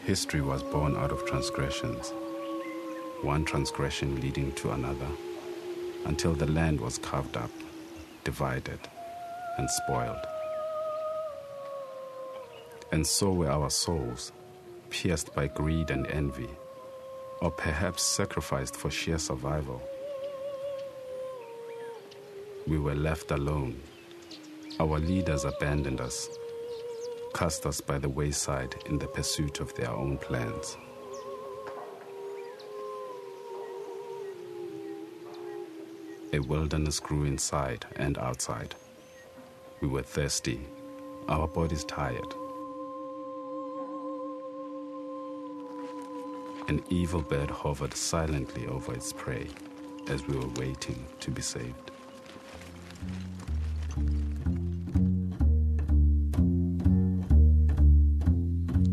History 0.05 0.41
was 0.41 0.61
born 0.71 0.95
out 0.95 1.11
of 1.11 1.23
transgressions, 1.23 2.11
one 3.23 3.43
transgression 3.45 4.21
leading 4.21 4.51
to 4.53 4.71
another, 4.71 5.07
until 6.05 6.33
the 6.33 6.45
land 6.45 6.79
was 6.79 6.97
carved 6.97 7.35
up, 7.35 7.51
divided, 8.23 8.79
and 9.57 9.69
spoiled. 9.69 10.25
And 12.91 13.05
so 13.05 13.31
were 13.31 13.49
our 13.49 13.69
souls, 13.69 14.31
pierced 14.89 15.33
by 15.33 15.47
greed 15.47 15.89
and 15.89 16.07
envy, 16.07 16.49
or 17.41 17.51
perhaps 17.51 18.03
sacrificed 18.03 18.75
for 18.75 18.89
sheer 18.89 19.17
survival. 19.17 19.81
We 22.65 22.77
were 22.77 22.95
left 22.95 23.31
alone. 23.31 23.81
Our 24.79 24.99
leaders 24.99 25.43
abandoned 25.43 26.01
us, 26.01 26.29
cast 27.33 27.65
us 27.65 27.81
by 27.81 27.97
the 27.97 28.09
wayside 28.09 28.75
in 28.85 28.99
the 28.99 29.07
pursuit 29.07 29.59
of 29.59 29.73
their 29.75 29.91
own 29.91 30.17
plans. 30.17 30.77
A 36.33 36.39
wilderness 36.39 36.99
grew 36.99 37.23
inside 37.23 37.85
and 37.95 38.17
outside. 38.17 38.75
We 39.81 39.87
were 39.87 40.03
thirsty, 40.03 40.59
our 41.29 41.47
bodies 41.47 41.85
tired. 41.85 42.33
An 46.67 46.83
evil 46.89 47.21
bird 47.21 47.49
hovered 47.49 47.93
silently 47.93 48.67
over 48.67 48.93
its 48.93 49.13
prey 49.13 49.47
as 50.09 50.27
we 50.27 50.35
were 50.35 50.49
waiting 50.59 51.05
to 51.21 51.31
be 51.31 51.41
saved. 51.41 51.91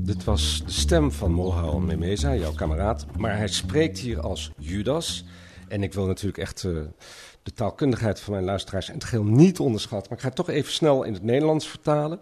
Dit 0.05 0.25
was 0.25 0.63
de 0.65 0.73
stem 0.73 1.13
van 1.13 1.33
Mohau 1.33 1.81
Memeza, 1.81 2.35
jouw 2.35 2.53
kameraad. 2.53 3.07
Maar 3.19 3.37
hij 3.37 3.49
spreekt 3.49 3.99
hier 3.99 4.21
als 4.21 4.51
Judas. 4.59 5.25
En 5.75 5.83
ik 5.83 5.95
wil 5.95 6.07
natuurlijk 6.07 6.39
echt 6.39 6.65
eh, 6.65 6.73
de 7.43 7.53
taalkundigheid 7.53 8.21
van 8.21 8.33
mijn 8.33 8.45
luisteraars 8.45 8.89
in 8.89 8.95
het 8.95 9.05
geheel 9.05 9.25
niet 9.25 9.59
onderschatten. 9.59 10.09
Maar 10.09 10.19
ik 10.19 10.23
ga 10.25 10.29
het 10.29 10.37
toch 10.37 10.49
even 10.49 10.73
snel 10.73 11.03
in 11.03 11.13
het 11.13 11.23
Nederlands 11.23 11.69
vertalen. 11.69 12.21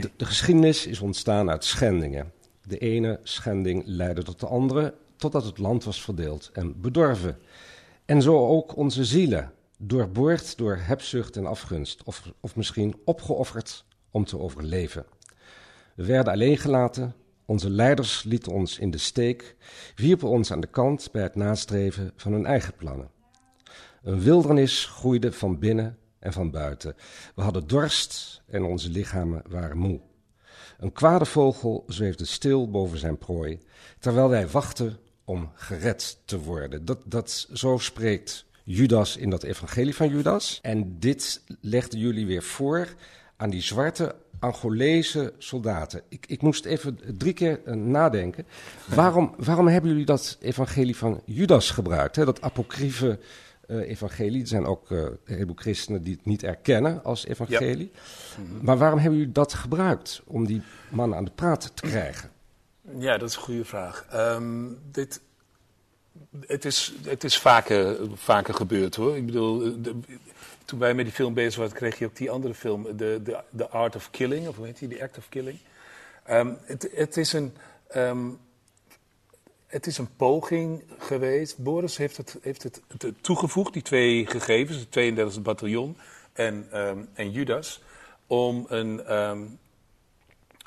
De, 0.00 0.10
de 0.16 0.24
geschiedenis 0.24 0.86
is 0.86 1.00
ontstaan 1.00 1.50
uit 1.50 1.64
schendingen. 1.64 2.32
De 2.62 2.78
ene 2.78 3.20
schending 3.22 3.82
leidde 3.86 4.22
tot 4.22 4.40
de 4.40 4.46
andere, 4.46 4.94
totdat 5.16 5.44
het 5.44 5.58
land 5.58 5.84
was 5.84 6.02
verdeeld 6.02 6.50
en 6.52 6.80
bedorven. 6.80 7.38
En 8.04 8.22
zo 8.22 8.46
ook 8.48 8.76
onze 8.76 9.04
zielen, 9.04 9.52
doorboord 9.78 10.56
door 10.56 10.76
hebzucht 10.76 11.36
en 11.36 11.46
afgunst, 11.46 12.02
of, 12.04 12.32
of 12.40 12.56
misschien 12.56 13.00
opgeofferd 13.04 13.84
om 14.10 14.24
te 14.24 14.38
overleven. 14.38 15.06
We 15.94 16.04
werden 16.04 16.32
alleen 16.32 16.58
gelaten, 16.58 17.14
onze 17.46 17.70
leiders 17.70 18.22
lieten 18.22 18.52
ons 18.52 18.78
in 18.78 18.90
de 18.90 18.98
steek, 18.98 19.56
wierpen 19.94 20.28
ons 20.28 20.52
aan 20.52 20.60
de 20.60 20.66
kant 20.66 21.08
bij 21.12 21.22
het 21.22 21.34
nastreven 21.34 22.12
van 22.16 22.32
hun 22.32 22.46
eigen 22.46 22.74
plannen. 22.74 23.10
Een 24.02 24.20
wildernis 24.20 24.84
groeide 24.84 25.32
van 25.32 25.58
binnen 25.58 25.98
en 26.18 26.32
van 26.32 26.50
buiten. 26.50 26.94
We 27.34 27.42
hadden 27.42 27.66
dorst 27.66 28.42
en 28.46 28.62
onze 28.62 28.90
lichamen 28.90 29.42
waren 29.48 29.78
moe. 29.78 30.00
Een 30.78 30.92
kwade 30.92 31.24
vogel 31.24 31.84
zweefde 31.86 32.24
stil 32.24 32.70
boven 32.70 32.98
zijn 32.98 33.18
prooi, 33.18 33.58
terwijl 33.98 34.28
wij 34.28 34.48
wachten 34.48 34.98
om 35.24 35.50
gered 35.54 36.18
te 36.24 36.38
worden. 36.38 36.84
Dat, 36.84 36.98
dat, 37.04 37.48
zo 37.52 37.78
spreekt 37.78 38.46
Judas 38.64 39.16
in 39.16 39.30
dat 39.30 39.42
evangelie 39.42 39.94
van 39.94 40.08
Judas. 40.08 40.58
En 40.62 40.98
dit 40.98 41.42
legden 41.60 41.98
jullie 41.98 42.26
weer 42.26 42.42
voor 42.42 42.94
aan 43.36 43.50
die 43.50 43.62
zwarte 43.62 44.14
Angolese 44.38 45.32
soldaten. 45.38 46.02
Ik, 46.08 46.24
ik 46.28 46.42
moest 46.42 46.64
even 46.64 46.98
drie 47.18 47.32
keer 47.32 47.60
eh, 47.64 47.74
nadenken. 47.74 48.46
Waarom, 48.94 49.34
waarom 49.38 49.66
hebben 49.68 49.90
jullie 49.90 50.04
dat 50.06 50.36
evangelie 50.40 50.96
van 50.96 51.20
Judas 51.24 51.70
gebruikt? 51.70 52.16
Hè? 52.16 52.24
Dat 52.24 52.40
apocryfe 52.42 53.18
eh, 53.66 53.76
evangelie. 53.88 54.40
Er 54.40 54.46
zijn 54.46 54.66
ook 54.66 54.90
eh, 54.90 54.98
een 54.98 55.18
heleboel 55.24 55.56
christenen 55.56 56.02
die 56.02 56.14
het 56.14 56.24
niet 56.24 56.42
erkennen 56.42 57.04
als 57.04 57.26
evangelie. 57.26 57.90
Maar 58.60 58.78
waarom 58.78 58.98
hebben 58.98 59.18
jullie 59.18 59.32
dat 59.34 59.54
gebruikt 59.54 60.22
om 60.26 60.46
die 60.46 60.62
man 60.88 61.14
aan 61.14 61.24
de 61.24 61.30
praat 61.34 61.76
te 61.76 61.82
krijgen? 61.88 62.30
Ja, 62.98 63.18
dat 63.18 63.28
is 63.28 63.36
een 63.36 63.42
goede 63.42 63.64
vraag. 63.64 64.06
Ehm, 64.10 64.64
dit, 64.90 65.20
het 66.46 66.64
is, 66.64 66.94
het 67.04 67.24
is 67.24 67.38
vaker, 67.38 67.96
vaker 68.14 68.54
gebeurd 68.54 68.94
hoor. 68.96 69.16
Ik 69.16 69.26
bedoel, 69.26 69.58
de- 69.82 69.94
toen 70.66 70.78
wij 70.78 70.94
met 70.94 71.04
die 71.04 71.14
film 71.14 71.34
bezig 71.34 71.56
waren, 71.56 71.74
kreeg 71.76 71.98
je 71.98 72.06
ook 72.06 72.16
die 72.16 72.30
andere 72.30 72.54
film, 72.54 72.82
The, 72.96 73.20
the, 73.24 73.40
the 73.56 73.68
Art 73.68 73.96
of 73.96 74.10
Killing, 74.10 74.48
of 74.48 74.56
hoe 74.56 74.66
heet 74.66 74.78
die, 74.78 74.88
The 74.88 75.02
Act 75.02 75.18
of 75.18 75.28
Killing. 75.28 75.58
Ehm, 76.24 76.52
het, 76.64 76.88
het, 76.94 77.16
is 77.16 77.32
een, 77.32 77.54
ehm, 77.88 78.28
het 79.66 79.86
is 79.86 79.98
een 79.98 80.16
poging 80.16 80.82
geweest. 80.98 81.58
Boris 81.58 81.96
heeft 81.96 82.16
het, 82.16 82.38
heeft 82.42 82.62
het, 82.62 82.82
toegevoegd, 83.20 83.72
die 83.72 83.82
twee 83.82 84.26
gegevens, 84.26 84.78
het 84.78 84.90
32e 84.90 85.42
bataljon 85.42 85.96
en, 86.32 86.66
ehm, 86.70 86.98
en 87.14 87.30
Judas, 87.30 87.82
om 88.26 88.66
een. 88.68 89.00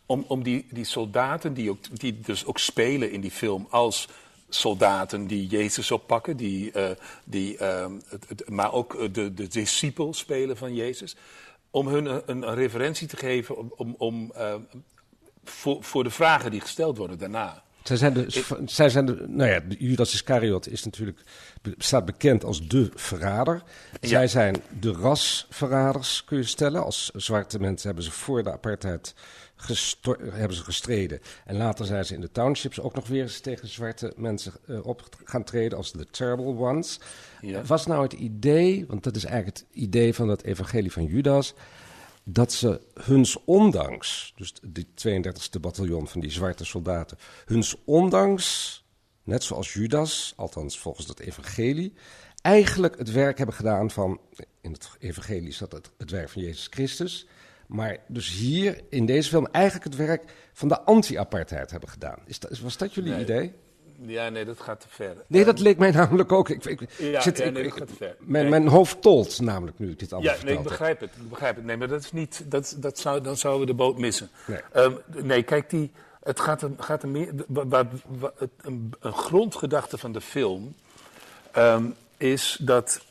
om, 0.05 0.25
om 0.27 0.43
die, 0.43 0.67
die 0.71 0.85
soldaten, 0.85 1.53
die, 1.53 1.69
ook, 1.69 1.99
die 1.99 2.19
dus 2.19 2.45
ook 2.45 2.59
spelen 2.59 3.11
in 3.11 3.21
die 3.21 3.31
film 3.31 3.67
als 3.69 4.07
soldaten 4.49 5.27
die 5.27 5.47
Jezus 5.47 5.91
oppakken, 5.91 6.37
die, 6.37 6.71
eh, 6.71 6.89
die, 7.23 7.57
ehm, 7.57 7.91
het, 8.07 8.25
het- 8.27 8.49
maar 8.49 8.73
ook 8.73 8.93
eh, 8.95 9.07
de, 9.13 9.33
de 9.33 9.47
discipelen 9.47 10.13
spelen 10.13 10.57
van 10.57 10.75
Jezus, 10.75 11.15
om 11.71 11.87
hun 11.87 12.05
een, 12.05 12.21
een 12.47 12.55
referentie 12.55 13.07
te 13.07 13.17
geven 13.17 13.57
om, 13.57 13.73
om, 13.75 13.95
om, 13.97 14.31
eh, 14.35 14.55
voor, 15.43 15.83
voor 15.83 16.03
de 16.03 16.09
vragen 16.09 16.51
die 16.51 16.61
gesteld 16.61 16.97
worden 16.97 17.17
daarna. 17.17 17.63
Zij 17.83 17.97
zijn 17.97 18.13
de, 18.13 18.43
zij 18.65 18.89
zijn 18.89 19.05
de, 19.05 19.25
nou 19.27 19.49
ja, 19.49 19.59
de 19.59 19.75
Judas 19.79 20.13
Iscariot 20.13 20.67
is 20.67 20.83
natuurlijk, 20.83 21.19
staat 21.77 22.05
bekend 22.05 22.43
als 22.43 22.67
de 22.67 22.91
verrader. 22.95 23.63
Zij 24.01 24.27
zijn 24.27 24.55
de 24.79 24.91
rasverraders, 24.91 26.23
kun 26.23 26.37
je 26.37 26.43
stellen. 26.43 26.83
Als 26.83 27.09
zwarte 27.15 27.59
mensen 27.59 27.87
hebben 27.87 28.03
ze 28.05 28.11
voor 28.11 28.43
de 28.43 28.51
apartheid 28.51 29.13
hebben 30.31 30.57
ze 30.57 30.63
gestreden. 30.63 31.19
En 31.45 31.57
later 31.57 31.85
zijn 31.85 32.05
ze 32.05 32.13
in 32.13 32.21
de 32.21 32.31
townships 32.31 32.79
ook 32.79 32.95
nog 32.95 33.07
weer 33.07 33.21
eens 33.21 33.39
tegen 33.39 33.67
zwarte 33.67 34.13
mensen 34.15 34.53
eh, 34.67 34.85
op 34.85 35.01
gaan 35.23 35.43
treden 35.43 35.77
als 35.77 35.91
de 35.91 36.05
terrible 36.05 36.57
ones. 36.57 36.99
Ja. 37.41 37.63
Was 37.63 37.85
nou 37.85 38.03
het 38.03 38.13
idee, 38.13 38.85
want 38.87 39.03
dat 39.03 39.15
is 39.15 39.25
eigenlijk 39.25 39.57
het 39.57 39.67
idee 39.71 40.13
van 40.13 40.27
het 40.27 40.43
evangelie 40.43 40.91
van 40.91 41.05
Judas, 41.05 41.53
dat 42.23 42.53
ze 42.53 42.81
huns 42.93 43.43
ondanks, 43.45 44.33
dus 44.35 44.53
die 44.61 44.87
32e 45.07 45.59
bataljon 45.61 46.07
van 46.07 46.21
die 46.21 46.31
zwarte 46.31 46.65
soldaten, 46.65 47.17
huns 47.45 47.75
ondanks, 47.85 48.77
net 49.23 49.43
zoals 49.43 49.73
Judas, 49.73 50.33
althans 50.35 50.79
volgens 50.79 51.07
het 51.07 51.19
evangelie, 51.19 51.93
eigenlijk 52.41 52.97
het 52.97 53.11
werk 53.11 53.37
hebben 53.37 53.55
gedaan 53.55 53.91
van, 53.91 54.19
in 54.61 54.71
het 54.71 54.89
evangelie 54.99 55.55
dat 55.59 55.71
het, 55.71 55.91
het 55.97 56.11
werk 56.11 56.29
van 56.29 56.41
Jezus 56.41 56.67
Christus, 56.69 57.27
maar 57.69 57.97
dus 58.07 58.29
hier 58.37 58.81
in 58.89 59.05
deze 59.05 59.29
film 59.29 59.47
eigenlijk 59.51 59.85
het 59.85 59.95
werk 59.95 60.23
van 60.53 60.67
de 60.67 60.81
anti-apartheid 60.81 61.71
hebben 61.71 61.89
gedaan. 61.89 62.17
Is 62.25 62.39
dat, 62.39 62.59
was 62.59 62.77
dat 62.77 62.93
jullie 62.93 63.11
Nee. 63.11 63.21
idee? 63.21 63.53
Ja, 64.01 64.29
nee, 64.29 64.45
dat 64.45 64.59
gaat 64.59 64.79
te 64.81 64.87
ver. 64.89 65.15
Nee, 65.27 65.45
dat 65.45 65.53
Ehm, 65.55 65.63
leek 65.63 65.77
mij 65.77 65.91
namelijk 65.91 66.31
ook. 66.31 66.49
Ik, 66.49 66.65
ik, 66.65 66.79
Ja, 66.97 67.21
zit, 67.21 67.37
ja, 67.37 67.43
ik- 67.43 67.63
dat 67.63 67.73
gaat 67.77 67.87
te 67.87 67.93
ver. 67.95 68.15
Mijn, 68.19 68.41
Nee. 68.49 68.49
mijn 68.59 68.67
hoofd 68.67 69.01
tolt 69.01 69.39
namelijk 69.41 69.79
nu 69.79 69.89
ik 69.91 69.99
dit 69.99 70.13
allemaal 70.13 70.33
Ja, 70.35 70.43
nee, 70.43 70.51
ik 70.51 70.59
heb. 70.59 70.67
begrijp 70.67 70.99
het. 70.99 71.09
Ik 71.15 71.29
begrijp 71.29 71.55
het. 71.55 71.65
Nee, 71.65 71.77
maar 71.77 71.87
dat 71.87 72.03
is 72.03 72.11
niet. 72.11 72.43
Dat, 72.45 72.75
dat 72.77 72.99
zou, 72.99 73.21
dan 73.21 73.37
zouden 73.37 73.61
we 73.61 73.71
de 73.71 73.77
boot 73.77 73.97
missen. 73.97 74.29
Nee. 74.47 74.59
Ehm, 74.73 74.93
nee, 75.23 75.43
kijk, 75.43 75.69
die, 75.69 75.91
het 76.23 76.39
gaat 76.39 76.61
er, 76.61 76.71
gaat 76.77 77.03
er 77.03 77.09
meer. 77.09 77.31
wa- 77.47 77.67
wa- 77.67 77.87
wa- 78.07 78.31
het- 78.37 78.49
een, 78.61 78.93
een 78.99 79.13
grondgedachte 79.13 79.97
van 79.97 80.11
de 80.11 80.21
film 80.21 80.75
ehm, 81.51 81.85
is 82.17 82.57
dat. 82.61 83.01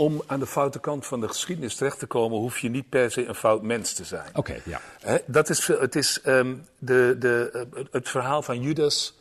Om 0.00 0.22
aan 0.26 0.40
de 0.40 0.46
foute 0.46 0.80
kant 0.80 1.06
van 1.06 1.20
de 1.20 1.28
geschiedenis 1.28 1.74
terecht 1.74 1.98
te 1.98 2.06
komen, 2.06 2.38
hoef 2.38 2.58
je 2.58 2.68
niet 2.68 2.88
per 2.88 3.10
se 3.10 3.26
een 3.26 3.34
fout 3.34 3.62
mens 3.62 3.92
te 3.92 4.04
zijn. 4.04 4.30
Oké, 4.34 4.60
ja. 4.64 4.80
Dat 5.26 5.48
is, 5.48 5.66
het, 5.66 5.96
is, 5.96 6.20
ehm, 6.20 6.56
de, 6.78 7.16
de, 7.18 7.50
eh, 7.52 7.84
het 7.90 8.08
verhaal 8.08 8.42
van 8.42 8.60
Judas 8.60 9.18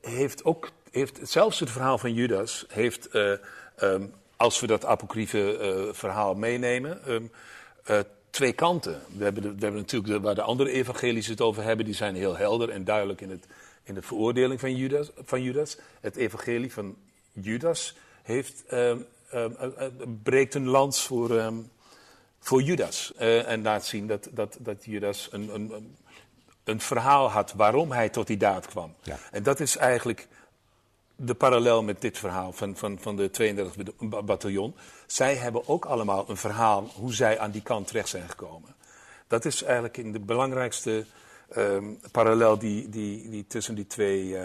heeft 0.00 0.44
ook, 0.44 0.70
heeft, 0.90 1.18
zelfs 1.22 1.60
het 1.60 1.70
verhaal 1.70 1.98
van 1.98 2.14
Judas 2.14 2.64
heeft, 2.68 3.08
eh, 3.08 3.32
ehm, 3.76 4.06
als 4.36 4.60
we 4.60 4.66
dat 4.66 4.84
apocryfe 4.84 5.58
eh, 5.58 5.94
verhaal 5.94 6.34
meenemen, 6.34 7.04
ehm, 7.04 7.22
eh, 7.84 7.98
twee 8.30 8.52
kanten. 8.52 9.02
We 9.16 9.24
hebben, 9.24 9.42
de, 9.42 9.48
we 9.48 9.60
hebben 9.60 9.80
natuurlijk 9.80 10.12
de, 10.12 10.20
waar 10.20 10.34
de 10.34 10.42
andere 10.42 10.70
evangelies 10.70 11.26
het 11.26 11.40
over 11.40 11.62
hebben, 11.62 11.84
die 11.84 11.94
zijn 11.94 12.14
heel 12.14 12.36
helder 12.36 12.68
en 12.68 12.84
duidelijk 12.84 13.20
in, 13.20 13.30
het, 13.30 13.46
in 13.82 13.94
de 13.94 14.02
veroordeling 14.02 14.60
van 14.60 14.76
Judas, 14.76 15.10
van 15.24 15.42
Judas. 15.42 15.78
Het 16.00 16.16
evangelie 16.16 16.72
van 16.72 16.96
Judas 17.32 17.96
heeft, 18.22 18.64
ehm, 19.32 19.52
eh, 19.58 19.86
eh, 19.86 19.92
breekt 20.22 20.54
een 20.54 20.66
lans 20.68 21.02
voor, 21.02 21.38
ehm, 21.38 21.56
voor 22.40 22.62
Judas. 22.62 23.12
eh, 23.16 23.48
en 23.48 23.62
laat 23.62 23.86
zien 23.86 24.06
dat, 24.06 24.28
dat, 24.30 24.56
dat 24.60 24.84
Judas 24.84 25.28
een, 25.30 25.54
een, 25.54 25.96
een, 26.64 26.80
verhaal 26.80 27.30
had 27.30 27.52
waarom 27.52 27.92
hij 27.92 28.08
tot 28.08 28.26
die 28.26 28.36
daad 28.36 28.66
kwam. 28.66 28.94
Ja. 29.02 29.16
En 29.30 29.42
dat 29.42 29.60
is 29.60 29.76
eigenlijk 29.76 30.28
de 31.16 31.34
parallel 31.34 31.82
met 31.82 32.00
dit 32.00 32.18
verhaal 32.18 32.52
van, 32.52 32.76
van, 32.76 32.98
van 33.00 33.16
de 33.16 33.30
32e 33.30 33.94
ba- 33.98 34.22
bataljon. 34.22 34.74
Zij 35.06 35.34
hebben 35.34 35.68
ook 35.68 35.84
allemaal 35.84 36.24
een 36.28 36.36
verhaal 36.36 36.90
hoe 36.94 37.14
zij 37.14 37.38
aan 37.38 37.50
die 37.50 37.62
kant 37.62 37.86
terecht 37.86 38.08
zijn 38.08 38.28
gekomen. 38.28 38.74
Dat 39.26 39.44
is 39.44 39.62
eigenlijk 39.62 39.96
in 39.96 40.12
de 40.12 40.20
belangrijkste 40.20 41.06
ehm, 41.48 41.84
parallel 42.10 42.58
die, 42.58 42.88
die, 42.88 43.30
die 43.30 43.46
tussen 43.46 43.74
die 43.74 43.86
twee. 43.86 44.36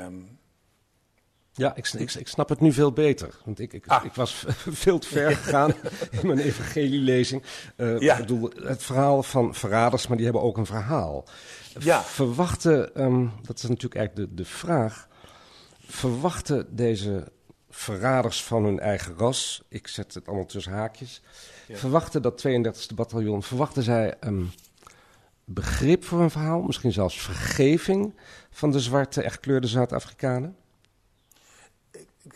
Ja, 1.58 1.76
ik, 1.76 1.88
ik, 1.88 2.14
ik 2.14 2.28
snap 2.28 2.50
het 2.50 2.60
nu 2.60 2.74
veel 2.74 2.92
beter. 2.92 3.30
Want 3.46 3.60
ik, 3.60 3.74
ik, 3.74 3.88
Ah. 3.88 4.06
ik 4.06 4.14
was 4.14 4.46
veel 4.84 5.00
te 5.00 5.08
ver 5.08 5.36
gegaan 5.36 5.74
in 6.22 6.28
mijn 6.28 6.40
evangelielezing. 6.40 7.44
Eh 7.76 8.00
Ja. 8.00 8.14
Ik 8.14 8.20
bedoel, 8.20 8.52
het 8.56 8.84
verhaal 8.84 9.24
van 9.24 9.56
verraders, 9.56 10.08
maar 10.08 10.18
die 10.18 10.26
hebben 10.26 10.44
ook 10.44 10.58
een 10.58 10.66
verhaal. 10.66 11.26
Ja. 11.80 12.04
Verwachten, 12.04 12.96
ehm, 12.96 13.28
dat 13.42 13.58
is 13.58 13.64
natuurlijk 13.64 13.96
eigenlijk 13.96 14.30
de, 14.30 14.36
de 14.36 14.50
vraag... 14.50 15.08
verwachten 15.86 16.76
deze 16.76 17.32
verraders 17.70 18.44
van 18.44 18.64
hun 18.64 18.80
eigen 18.80 19.14
ras... 19.18 19.64
ik 19.68 19.88
zet 19.88 20.14
het 20.14 20.28
allemaal 20.28 20.46
tussen 20.46 20.72
haakjes... 20.72 21.22
verwachten 21.72 22.22
dat 22.22 22.48
32e 22.48 22.96
bataljon... 22.96 23.44
verwachten 23.44 23.84
zij 23.84 24.16
een 24.20 24.52
begrip 25.46 26.04
voor 26.04 26.22
een 26.22 26.32
verhaal... 26.32 26.62
misschien 26.62 26.94
zelfs 26.94 27.22
vergeving 27.22 28.14
van 28.52 28.72
de 28.72 28.80
zwarte, 28.80 29.22
echt 29.22 29.40
kleurde 29.40 29.68
Zuid-Afrikanen? 29.68 30.56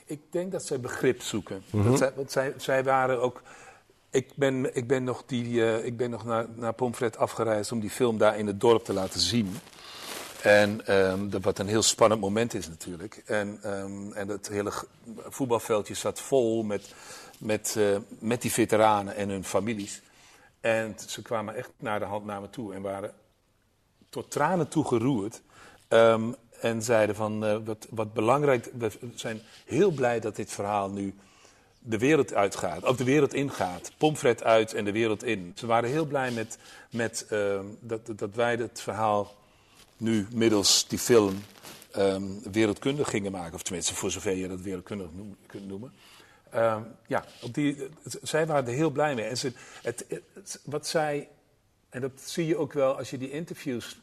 Ik- 0.05 0.19
denk 0.29 0.51
dat 0.51 0.65
zij 0.65 0.79
begrip 0.79 1.21
zoeken. 1.21 1.63
dat 1.71 1.97
zij, 1.97 2.11
want 2.15 2.31
zij, 2.31 2.53
zij 2.57 2.83
waren 2.83 3.21
ook. 3.21 3.41
Ik 4.09 4.31
ben, 4.35 4.75
ik 4.75 4.87
ben 4.87 5.03
nog, 5.03 5.23
die, 5.25 5.65
eh, 5.65 5.85
ik 5.85 5.97
ben 5.97 6.09
nog 6.09 6.25
naar, 6.25 6.45
naar 6.55 6.73
Pomfret 6.73 7.17
afgereisd 7.17 7.71
om 7.71 7.79
die 7.79 7.89
film 7.89 8.17
daar 8.17 8.37
in 8.37 8.47
het 8.47 8.59
dorp 8.59 8.83
te 8.85 8.93
laten 8.93 9.19
zien. 9.19 9.57
En 10.41 10.85
ehm, 10.85 11.29
dat 11.29 11.43
wat 11.43 11.59
een 11.59 11.67
heel 11.67 11.81
spannend 11.81 12.21
moment 12.21 12.53
is 12.53 12.67
natuurlijk. 12.67 13.21
En, 13.25 13.59
ehm, 13.61 14.11
en 14.11 14.27
het 14.27 14.47
hele 14.47 14.71
voetbalveldje 15.29 15.93
zat 15.93 16.19
vol 16.21 16.63
met, 16.63 16.93
met, 17.37 17.75
eh, 17.77 17.97
met 18.19 18.41
die 18.41 18.51
veteranen 18.51 19.15
en 19.15 19.29
hun 19.29 19.43
families. 19.45 20.01
En 20.59 20.95
ze 21.07 21.21
kwamen 21.21 21.55
echt 21.55 21.69
naar 21.77 21.99
de 21.99 22.05
hand 22.05 22.25
naar 22.25 22.41
me 22.41 22.49
toe 22.49 22.73
en 22.73 22.81
waren 22.81 23.13
tot 24.09 24.31
tranen 24.31 24.67
toe 24.67 24.85
geroerd. 24.87 25.41
Ehm, 25.87 26.31
en 26.61 26.81
zeiden 26.81 27.15
van, 27.15 27.45
eh, 27.45 27.57
wat, 27.65 27.87
wat 27.89 28.13
belangrijk, 28.13 28.69
we 28.77 28.91
zijn 29.15 29.41
heel 29.65 29.91
blij 29.91 30.19
dat 30.19 30.35
dit 30.35 30.51
verhaal 30.51 30.89
nu 30.89 31.13
de 31.79 31.97
wereld 31.97 32.33
uitgaat, 32.33 32.83
of 32.83 32.95
de 32.97 33.03
wereld 33.03 33.33
ingaat. 33.33 33.91
Pomfret 33.97 34.43
uit 34.43 34.73
en 34.73 34.85
de 34.85 34.91
wereld 34.91 35.23
in. 35.23 35.51
Ze 35.55 35.65
waren 35.65 35.89
heel 35.89 36.05
blij 36.05 36.31
met, 36.31 36.57
met 36.91 37.25
ehm, 37.29 37.65
dat, 37.79 38.01
dat 38.15 38.35
wij 38.35 38.55
het 38.55 38.81
verhaal 38.81 39.35
nu 39.97 40.27
middels 40.33 40.87
die 40.87 40.99
film 40.99 41.43
ehm, 41.91 42.23
wereldkundig 42.51 43.09
gingen 43.09 43.31
maken. 43.31 43.53
Of 43.53 43.63
tenminste, 43.63 43.95
voor 43.95 44.11
zover 44.11 44.35
je 44.35 44.47
dat 44.47 44.61
wereldkundig 44.61 45.07
kunt 45.45 45.67
noemen. 45.67 45.93
Ehm, 46.49 46.81
ja, 47.07 47.25
op 47.41 47.53
die, 47.53 47.77
zij 48.21 48.45
waren 48.45 48.67
er 48.67 48.73
heel 48.73 48.89
blij 48.89 49.15
mee. 49.15 49.25
En 49.25 49.37
ze, 49.37 49.53
het- 49.81 50.05
wat 50.63 50.87
zij, 50.87 51.29
en 51.89 52.01
dat 52.01 52.11
zie 52.23 52.45
je 52.45 52.57
ook 52.57 52.73
wel 52.73 52.97
als 52.97 53.09
je 53.09 53.17
die 53.17 53.31
interviews 53.31 54.00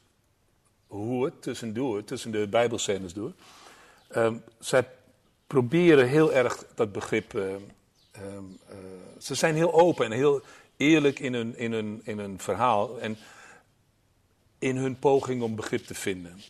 hoort, 0.88 1.42
tussendoor, 1.42 2.04
tussen 2.04 2.30
de 2.30 2.46
bijbelscènes 2.48 3.12
door. 3.12 3.32
Ehm, 4.08 4.34
zij 4.58 4.88
proberen 5.46 6.08
heel 6.08 6.32
erg 6.32 6.64
dat 6.74 6.92
begrip. 6.92 7.34
ehm, 7.34 7.60
ehm, 8.10 8.44
eh, 8.68 8.76
ze 9.18 9.34
zijn 9.34 9.54
heel 9.54 9.72
open 9.74 10.04
en 10.04 10.12
heel 10.12 10.40
eerlijk 10.76 11.18
in 11.18 11.34
hun, 11.34 11.56
in, 11.58 11.72
hun, 11.72 12.00
in 12.04 12.18
hun 12.18 12.38
verhaal. 12.40 13.00
En 13.00 13.16
in 14.58 14.76
hun 14.76 14.98
poging 14.98 15.42
om 15.42 15.54
begrip 15.56 15.86
te 15.86 15.94
vinden. 15.94 16.40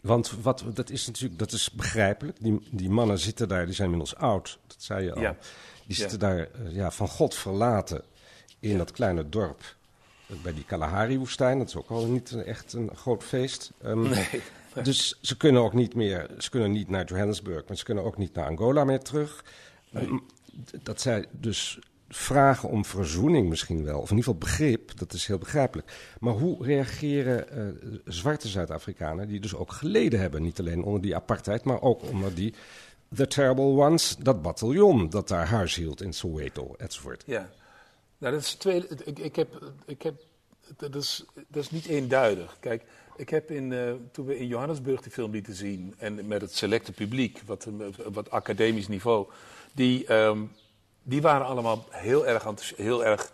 Want 0.00 0.30
wat, 0.42 0.64
dat 0.74 0.90
is 0.90 1.06
natuurlijk 1.06 1.38
dat 1.38 1.52
is 1.52 1.70
begrijpelijk. 1.70 2.36
Die, 2.40 2.60
die 2.70 2.90
mannen 2.90 3.18
zitten 3.18 3.48
daar, 3.48 3.64
die 3.64 3.74
zijn 3.74 3.90
inmiddels 3.90 4.16
oud, 4.20 4.58
dat 4.66 4.76
zei 4.82 5.04
je 5.04 5.14
al. 5.14 5.20
Ja. 5.20 5.30
Die 5.30 5.40
Ja. 5.86 5.94
zitten 5.94 6.18
daar 6.18 6.38
eh, 6.38 6.74
ja, 6.74 6.90
van 6.90 7.08
God 7.08 7.34
verlaten 7.34 8.02
in 8.60 8.78
dat 8.78 8.90
kleine 8.90 9.28
dorp. 9.28 9.62
Eh, 10.26 10.36
Bij 10.42 10.54
die 10.54 10.64
Kalahari-woestijn, 10.64 11.58
dat 11.58 11.68
is 11.68 11.76
ook 11.76 11.90
al 11.90 12.06
niet 12.06 12.32
echt 12.32 12.72
een 12.72 12.90
groot 12.96 13.24
feest. 13.24 13.72
Ehm, 13.82 14.02
Nee. 14.02 14.42
Dus 14.82 15.18
ze 15.20 15.36
kunnen 15.36 15.62
ook 15.62 15.72
niet 15.72 15.94
meer, 15.94 16.30
ze 16.38 16.50
kunnen 16.50 16.72
niet 16.72 16.88
naar 16.88 17.04
Johannesburg, 17.04 17.62
maar 17.68 17.76
ze 17.76 17.84
kunnen 17.84 18.04
ook 18.04 18.16
niet 18.16 18.34
naar 18.34 18.46
Angola 18.46 18.84
meer 18.84 19.00
terug. 19.00 19.44
Dat 20.82 21.00
zij 21.00 21.26
dus 21.30 21.78
vragen 22.08 22.68
om 22.68 22.84
verzoening 22.84 23.48
misschien 23.48 23.84
wel, 23.84 24.00
of 24.00 24.10
in 24.10 24.16
ieder 24.16 24.32
geval 24.32 24.48
begrip, 24.48 24.98
dat 24.98 25.12
is 25.12 25.26
heel 25.26 25.38
begrijpelijk. 25.38 25.92
Maar 26.20 26.32
hoe 26.32 26.64
reageren 26.64 27.46
uh, 27.58 27.98
zwarte 28.04 28.48
Zuid-Afrikanen, 28.48 29.28
die 29.28 29.40
dus 29.40 29.54
ook 29.54 29.72
geleden 29.72 30.20
hebben, 30.20 30.42
niet 30.42 30.58
alleen 30.60 30.82
onder 30.82 31.02
die 31.02 31.14
apartheid, 31.14 31.64
maar 31.64 31.82
ook 31.82 32.02
onder 32.02 32.34
die 32.34 32.54
The 33.14 33.26
Terrible 33.26 33.64
Ones, 33.64 34.16
dat 34.18 34.42
bataljon 34.42 35.10
dat 35.10 35.28
daar 35.28 35.46
huis 35.46 35.74
hield 35.74 36.02
in 36.02 36.12
Soweto, 36.12 36.74
enzovoort. 36.78 37.22
Ja, 37.26 37.50
nou 38.18 38.32
dat 38.32 38.42
is 38.42 38.54
twee. 38.54 38.86
Ik, 39.04 39.18
ik 39.18 39.36
heb, 39.36 39.72
ik 39.86 40.02
heb, 40.02 40.14
dat 40.76 40.94
is, 40.94 41.24
dat 41.34 41.62
is 41.62 41.70
niet 41.70 41.86
eenduidig. 41.86 42.56
Kijk, 42.60 42.84
ik 43.16 43.28
heb 43.28 43.50
in, 43.50 43.70
uh, 43.70 43.92
toen 44.12 44.26
we 44.26 44.38
in 44.38 44.46
Johannesburg 44.46 45.02
die 45.02 45.12
film 45.12 45.30
lieten 45.30 45.54
zien 45.54 45.94
en 45.98 46.26
met 46.26 46.40
het 46.40 46.54
selecte 46.54 46.92
publiek, 46.92 47.40
wat, 47.46 47.66
wat 48.12 48.30
academisch 48.30 48.88
niveau, 48.88 49.28
die. 49.72 50.12
Um, 50.12 50.50
die 51.06 51.22
waren 51.22 51.46
allemaal 51.46 51.86
heel 51.90 52.26
erg, 52.26 52.46
heel 52.76 53.04
erg 53.04 53.32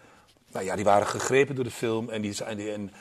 nou 0.52 0.64
ja, 0.64 0.76
die 0.76 0.84
waren 0.84 1.06
gegrepen 1.06 1.54
door 1.54 1.64
de 1.64 1.70
film. 1.70 2.10
En, 2.10 2.22
die, 2.22 2.44
en, 2.44 2.58
en 2.58 2.92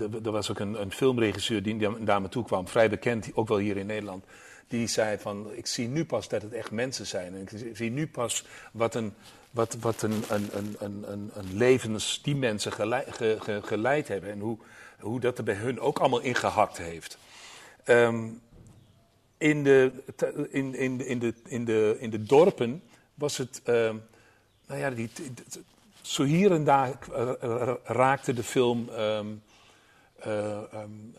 uh, 0.00 0.24
er 0.24 0.30
was 0.30 0.50
ook 0.50 0.58
een, 0.58 0.80
een 0.80 0.92
filmregisseur 0.92 1.62
die 1.62 1.88
naar 1.88 2.22
me 2.22 2.28
toe 2.28 2.44
kwam, 2.44 2.68
vrij 2.68 2.88
bekend, 2.88 3.30
ook 3.34 3.48
wel 3.48 3.58
hier 3.58 3.76
in 3.76 3.86
Nederland. 3.86 4.24
Die 4.68 4.86
zei 4.86 5.18
van, 5.18 5.52
ik 5.52 5.66
zie 5.66 5.88
nu 5.88 6.04
pas 6.04 6.28
dat 6.28 6.42
het 6.42 6.52
echt 6.52 6.70
mensen 6.70 7.06
zijn. 7.06 7.34
En 7.34 7.40
ik 7.40 7.76
zie 7.76 7.90
nu 7.90 8.08
pas 8.08 8.44
wat 8.72 8.94
een, 8.94 9.14
wat, 9.52 9.76
wat 9.80 10.02
een, 10.02 10.24
een, 10.28 10.48
een, 10.78 11.04
een, 11.12 11.30
een 11.34 11.56
levens 11.56 12.20
die 12.22 12.36
mensen 12.36 12.72
geleid, 12.72 13.14
ge, 13.14 13.36
ge, 13.40 13.60
geleid 13.62 14.08
hebben. 14.08 14.30
En 14.30 14.40
hoe, 14.40 14.58
hoe 15.00 15.20
dat 15.20 15.38
er 15.38 15.44
bij 15.44 15.54
hun 15.54 15.80
ook 15.80 15.98
allemaal 15.98 16.20
ingehakt 16.20 16.78
heeft. 16.78 17.18
Um, 17.86 18.40
in, 19.38 19.64
de, 19.64 19.92
in, 20.50 20.74
in, 20.74 21.06
in, 21.06 21.18
de, 21.18 21.34
in, 21.44 21.64
de, 21.64 21.96
in 21.98 22.10
de 22.10 22.22
dorpen 22.22 22.82
was 23.14 23.36
het... 23.36 23.60
Uh, 23.66 23.74
nou 24.66 24.80
ja, 24.80 24.90
die, 24.90 25.10
zo 26.00 26.24
hier 26.24 26.52
en 26.52 26.64
daar 26.64 26.98
raakte 27.84 28.32
de 28.32 28.42
film. 28.42 28.88
Um, 28.88 29.42
uh, 30.26 30.58
um, 30.74 31.14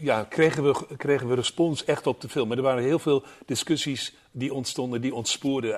ja, 0.00 0.24
kregen 0.24 0.64
we, 0.64 0.96
kregen 0.96 1.28
we 1.28 1.34
respons 1.34 1.84
echt 1.84 2.06
op 2.06 2.20
de 2.20 2.28
film. 2.28 2.48
Maar 2.48 2.56
er 2.56 2.62
waren 2.62 2.82
heel 2.82 2.98
veel 2.98 3.24
discussies 3.46 4.14
die 4.30 4.54
ontstonden, 4.54 5.00
die 5.00 5.14
ontspoorden 5.14 5.74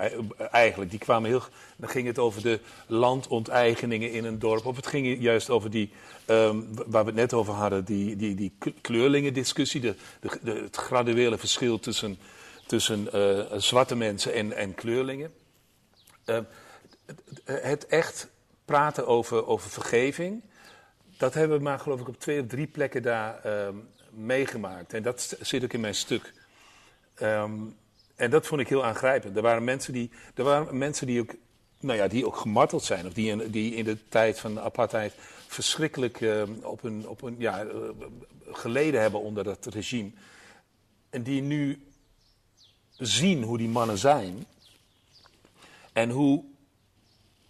eigenlijk. 0.51 0.91
Die 0.91 0.99
kwamen 0.99 1.31
heel, 1.31 1.43
dan 1.77 1.89
ging 1.89 2.07
het 2.07 2.19
over 2.19 2.43
de 2.43 2.61
landonteigeningen 2.87 4.13
in 4.13 4.25
een 4.25 4.39
dorp. 4.39 4.67
Of 4.67 4.77
het 4.77 4.87
ging 4.87 5.21
juist 5.21 5.51
over 5.51 5.71
die, 5.71 5.93
um, 6.27 6.69
waar 6.87 7.05
we 7.05 7.11
het 7.11 7.21
net 7.21 7.35
over 7.35 7.55
hadden, 7.55 7.85
die, 7.85 8.17
die, 8.17 8.35
die 8.35 8.53
kleurlingendiscussie. 8.81 9.81
De, 9.81 9.95
de, 10.21 10.39
de, 10.43 10.53
het 10.53 10.77
graduele 10.77 11.39
verschil 11.39 11.79
tussen, 11.79 12.19
tussen 12.67 13.09
uh, 13.15 13.41
zwarte 13.57 13.97
mensen 13.97 14.35
en, 14.35 14.57
en 14.57 14.75
kleurlingen. 14.75 15.33
Uh, 16.27 16.39
het 17.45 17.87
echt 17.87 18.29
praten 18.65 19.07
over, 19.07 19.47
over 19.47 19.71
vergeving, 19.71 20.43
dat 21.21 21.35
hebben 21.35 21.57
we 21.57 21.63
maar 21.63 21.79
geloof 21.79 22.01
ik 22.01 22.09
op 22.09 22.21
twee 22.21 22.41
of 22.41 22.47
drie 22.47 22.67
plekken 22.67 23.03
daar 23.03 23.47
uh, 23.47 23.69
meegemaakt. 24.11 24.93
En 24.93 25.03
dat 25.03 25.37
zit 25.41 25.65
ook 25.65 25.73
in 25.73 25.81
mijn 25.81 25.95
stuk. 25.95 26.33
Um, 27.23 27.77
en 28.15 28.31
dat 28.31 28.47
vond 28.47 28.61
ik 28.61 28.69
heel 28.69 28.85
aangrijpend. 28.85 29.37
Er 29.37 29.43
waren 29.43 29.65
mensen 29.65 29.93
die, 29.93 30.11
er 30.35 30.45
waren 30.45 30.79
mensen 30.79 31.07
die, 31.07 31.21
ook, 31.21 31.35
nou 31.81 31.99
ja, 31.99 32.09
die 32.09 32.27
ook 32.27 32.37
gemarteld 32.37 32.85
zijn. 32.85 33.07
Of 33.07 33.13
die 33.13 33.31
in, 33.31 33.51
die 33.51 33.75
in 33.75 33.85
de 33.85 34.09
tijd 34.09 34.41
van 34.41 34.55
de 34.55 34.61
apartheid 34.61 35.15
verschrikkelijk 35.47 36.21
uh, 36.21 36.43
op 36.63 36.83
een, 36.83 37.09
op 37.09 37.23
een, 37.23 37.35
ja, 37.39 37.65
uh, 37.65 37.73
geleden 38.51 39.01
hebben 39.01 39.21
onder 39.21 39.45
dat 39.45 39.67
regime. 39.67 40.11
En 41.11 41.23
die 41.23 41.43
nu 41.43 41.87
zien 42.97 43.43
hoe 43.43 43.59
die 43.59 43.69
mannen 43.69 43.99
zijn. 43.99 44.47
En 45.93 46.11
hoe 46.11 46.45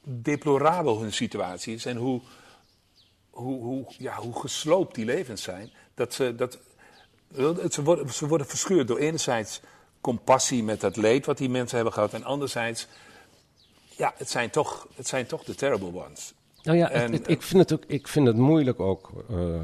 deplorabel 0.02 1.00
hun 1.00 1.12
situatie 1.12 1.74
is 1.74 1.86
en 1.86 1.96
hoe, 1.96 2.20
hoe, 3.40 3.62
hoe, 3.62 3.84
ja, 3.98 4.16
hoe 4.16 4.40
gesloopt 4.40 4.94
die 4.94 5.04
levens 5.04 5.42
zijn. 5.42 5.70
Dat 5.94 6.14
ze, 6.14 6.34
dat, 6.34 6.58
ze, 7.70 7.82
worden, 7.82 8.12
ze 8.12 8.26
worden 8.26 8.46
verscheurd 8.46 8.88
door 8.88 8.98
enerzijds 8.98 9.60
compassie 10.00 10.62
met 10.62 10.80
dat 10.80 10.96
leed 10.96 11.26
wat 11.26 11.38
die 11.38 11.48
mensen 11.48 11.76
hebben 11.76 11.94
gehad. 11.94 12.14
En 12.14 12.24
anderzijds, 12.24 12.86
ja, 13.96 14.14
het 14.16 14.30
zijn 14.30 14.50
toch, 14.50 14.88
het 14.94 15.06
zijn 15.08 15.26
toch 15.26 15.44
de 15.44 15.54
terrible 15.54 16.04
ones. 16.04 16.34
Nou 16.62 16.78
ja, 16.78 16.90
en, 16.90 17.12
het, 17.12 17.28
ik, 17.28 17.42
vind 17.42 17.60
het 17.68 17.72
ook, 17.72 17.84
ik 17.86 18.08
vind 18.08 18.26
het 18.26 18.36
moeilijk 18.36 18.80
ook 18.80 19.24
uh, 19.30 19.62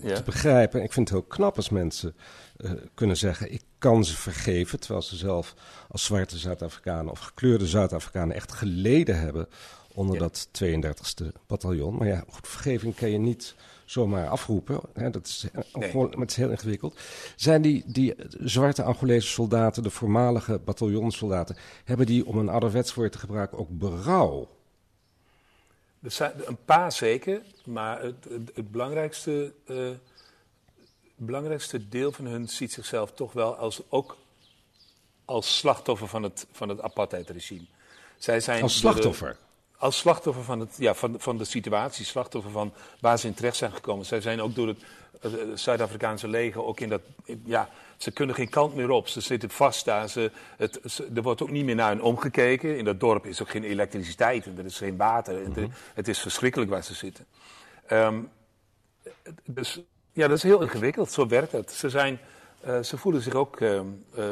ja. 0.00 0.14
te 0.14 0.22
begrijpen. 0.22 0.82
Ik 0.82 0.92
vind 0.92 1.08
het 1.08 1.18
heel 1.18 1.28
knap 1.28 1.56
als 1.56 1.68
mensen 1.68 2.14
uh, 2.56 2.70
kunnen 2.94 3.16
zeggen: 3.16 3.52
ik 3.52 3.62
kan 3.78 4.04
ze 4.04 4.16
vergeven. 4.16 4.80
Terwijl 4.80 5.02
ze 5.02 5.16
zelf 5.16 5.54
als 5.88 6.04
zwarte 6.04 6.38
Zuid-Afrikanen 6.38 7.10
of 7.10 7.18
gekleurde 7.18 7.66
Zuid-Afrikanen 7.66 8.36
echt 8.36 8.52
geleden 8.52 9.20
hebben 9.20 9.48
onder 9.98 10.14
ja. 10.14 10.20
dat 10.20 10.48
32e 10.64 11.26
bataljon. 11.46 11.96
Maar 11.96 12.06
ja, 12.06 12.24
goed, 12.28 12.48
vergeving 12.48 12.94
kan 12.94 13.10
je 13.10 13.18
niet 13.18 13.54
zomaar 13.84 14.28
afroepen. 14.28 14.80
Hè, 14.92 15.10
dat 15.10 15.26
is, 15.26 15.46
nee. 15.72 15.90
gewoon, 15.90 16.20
het 16.20 16.30
is 16.30 16.36
heel 16.36 16.50
ingewikkeld. 16.50 17.00
Zijn 17.36 17.62
die, 17.62 17.82
die 17.86 18.14
zwarte 18.40 18.82
Angolese 18.82 19.28
soldaten, 19.28 19.82
de 19.82 19.90
voormalige 19.90 20.58
bataljonsoldaten, 20.58 21.56
hebben 21.84 22.06
die, 22.06 22.26
om 22.26 22.38
een 22.38 22.48
ouderwets 22.48 22.94
woord 22.94 23.12
te 23.12 23.18
gebruiken, 23.18 23.58
ook 23.58 23.68
berouw? 23.70 24.48
Er 26.02 26.10
zijn 26.10 26.32
een 26.44 26.64
paar 26.64 26.92
zeker, 26.92 27.42
maar 27.64 28.02
het, 28.02 28.24
het, 28.28 28.50
het 28.54 28.70
belangrijkste, 28.70 29.52
uh, 29.66 29.90
belangrijkste 31.16 31.88
deel 31.88 32.12
van 32.12 32.26
hun 32.26 32.48
ziet 32.48 32.72
zichzelf 32.72 33.12
toch 33.12 33.32
wel 33.32 33.56
als, 33.56 33.82
ook 33.88 34.16
als 35.24 35.58
slachtoffer 35.58 36.08
van 36.08 36.22
het, 36.22 36.46
van 36.52 36.68
het 36.68 36.80
apartheidregime. 36.80 37.66
Zij 38.18 38.40
zijn 38.40 38.62
als 38.62 38.78
slachtoffer? 38.78 39.36
Als 39.78 39.98
slachtoffer 39.98 40.44
van, 40.44 40.60
het, 40.60 40.74
ja, 40.78 40.94
van, 40.94 41.14
van 41.18 41.38
de 41.38 41.44
situatie, 41.44 42.04
slachtoffer 42.04 42.50
van 42.50 42.72
waar 43.00 43.18
ze 43.18 43.26
in 43.26 43.34
terecht 43.34 43.56
zijn 43.56 43.72
gekomen. 43.72 44.06
Zij 44.06 44.20
zijn 44.20 44.40
ook 44.40 44.54
door 44.54 44.68
het 44.68 44.78
uh, 45.22 45.32
Zuid-Afrikaanse 45.54 46.28
leger 46.28 46.64
ook 46.64 46.80
in 46.80 46.88
dat. 46.88 47.00
Ja, 47.44 47.68
ze 47.96 48.10
kunnen 48.10 48.34
geen 48.34 48.48
kant 48.48 48.74
meer 48.74 48.90
op. 48.90 49.08
Ze 49.08 49.20
zitten 49.20 49.50
vast 49.50 49.84
daar. 49.84 50.08
Ze, 50.08 50.30
het, 50.56 50.80
ze, 50.84 51.08
er 51.14 51.22
wordt 51.22 51.42
ook 51.42 51.50
niet 51.50 51.64
meer 51.64 51.74
naar 51.74 51.90
hen 51.90 52.00
omgekeken. 52.00 52.78
In 52.78 52.84
dat 52.84 53.00
dorp 53.00 53.26
is 53.26 53.42
ook 53.42 53.50
geen 53.50 53.64
elektriciteit 53.64 54.46
en 54.46 54.58
er 54.58 54.64
is 54.64 54.78
geen 54.78 54.96
water. 54.96 55.38
Mm 55.46 55.52
-hmm. 55.52 55.72
het 55.94 56.08
is 56.08 56.18
verschrikkelijk 56.18 56.70
waar 56.70 56.84
ze 56.84 56.94
zitten. 56.94 57.26
Um, 57.92 58.30
dus 59.44 59.80
ja, 60.12 60.28
dat 60.28 60.36
is 60.36 60.42
heel 60.42 60.62
ingewikkeld. 60.62 61.12
Zo 61.12 61.26
werkt 61.26 61.52
het. 61.52 61.70
Ze, 61.70 61.90
zijn, 61.90 62.20
uh, 62.66 62.82
ze 62.82 62.96
voelen 62.96 63.22
zich 63.22 63.34
ook 63.34 63.60
uh, 63.60 63.80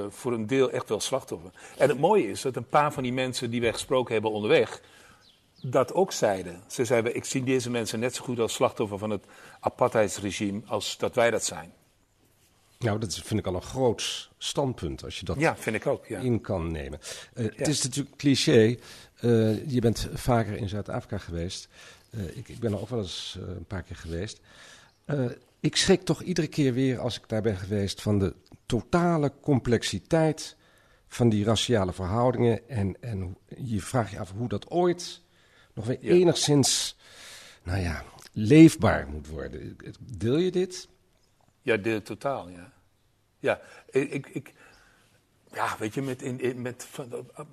voor 0.09 0.33
een 0.33 0.47
deel 0.47 0.71
echt 0.71 0.89
wel 0.89 1.01
slachtoffer. 1.01 1.51
En 1.79 1.89
het 1.89 1.99
mooie 1.99 2.31
is 2.31 2.41
dat 2.41 2.57
een 2.57 2.69
paar 2.69 2.93
van 2.93 3.03
die 3.03 3.13
mensen 3.13 3.51
die 3.51 3.61
wij 3.61 3.73
gesproken 3.73 4.13
hebben 4.13 4.31
onderweg 4.31 4.81
dat 5.63 5.93
ook 5.93 6.13
zeiden. 6.13 6.63
Ze 6.67 6.85
zeiden, 6.85 7.17
ik 7.17 7.25
zie 7.25 7.45
deze 7.45 7.71
mensen 7.71 8.01
net 8.01 8.15
zo 8.15 8.25
goed 8.25 8.39
als 8.39 8.55
slachtoffer 8.55 8.99
van 8.99 9.11
het 9.11 9.25
apartheidsregime 9.61 10.63
als 10.67 10.99
dat 10.99 11.15
wij 11.15 11.31
dat 11.31 11.45
zijn. 11.45 11.73
Nou, 12.79 12.99
dat 12.99 13.15
vind 13.15 13.41
ik 13.41 13.47
al 13.47 13.55
een 13.55 13.63
groot 13.63 14.31
standpunt 14.39 15.05
als 15.05 15.19
je 15.19 15.25
dat 15.25 15.39
ja, 15.39 15.57
vind 15.57 15.77
ik 15.77 15.87
ook, 15.87 16.07
ja. 16.07 16.21
in 16.21 16.41
kan 16.41 16.73
nemen. 16.73 16.99
Uh, 17.35 17.45
ja. 17.45 17.51
Het 17.57 17.69
is 17.69 17.83
natuurlijk 17.83 18.17
cliché. 18.17 18.77
Uh, 19.21 19.71
je 19.71 19.81
bent 19.81 20.09
vaker 20.13 20.57
in 20.57 20.69
Zuid-Afrika 20.69 21.19
geweest. 21.19 21.69
Uh, 22.11 22.37
ik, 22.37 22.49
ik, 22.49 22.59
ben 22.59 22.73
er 22.73 22.81
ook 22.81 22.89
wel 22.89 22.99
eens 22.99 23.39
een 23.41 23.65
paar 23.65 23.83
keer 23.83 23.97
geweest. 23.97 24.41
ik 25.61 25.77
schrik 25.77 26.03
toch 26.03 26.23
iedere 26.23 26.47
keer 26.47 26.73
weer 26.73 26.99
als 26.99 27.17
ik 27.17 27.29
daar 27.29 27.43
ben 27.43 27.57
geweest 27.57 28.03
van 28.03 28.19
de 28.19 28.35
totale 28.67 29.33
complexiteit 29.41 30.57
van 31.09 31.29
die 31.29 31.45
raciale 31.45 31.93
verhoudingen. 31.93 32.69
En, 32.69 32.97
en 33.01 33.37
je 33.57 33.81
vraagt 33.81 34.11
je 34.11 34.19
af 34.19 34.33
hoe 34.37 34.49
dat 34.49 34.71
ooit 34.71 35.23
nog 35.77 35.87
weer 35.87 35.99
ja. 36.01 36.13
enigszins, 36.13 36.97
nou 37.63 37.81
ja, 37.81 38.05
leefbaar 38.33 39.07
moet 39.09 39.29
worden. 39.29 39.77
Deel 40.01 40.37
je 40.37 40.51
dit? 40.51 40.89
Ja, 41.63 41.77
deel 41.77 42.03
totaal, 42.03 42.49
ja. 42.49 42.73
Ja, 43.39 43.61
ik, 43.91 44.27
ik, 44.27 44.53
ja, 45.53 45.77
weet 45.79 45.95
je, 45.95 46.03
met, 46.03 46.23
in, 46.23 46.63
met 46.63 46.89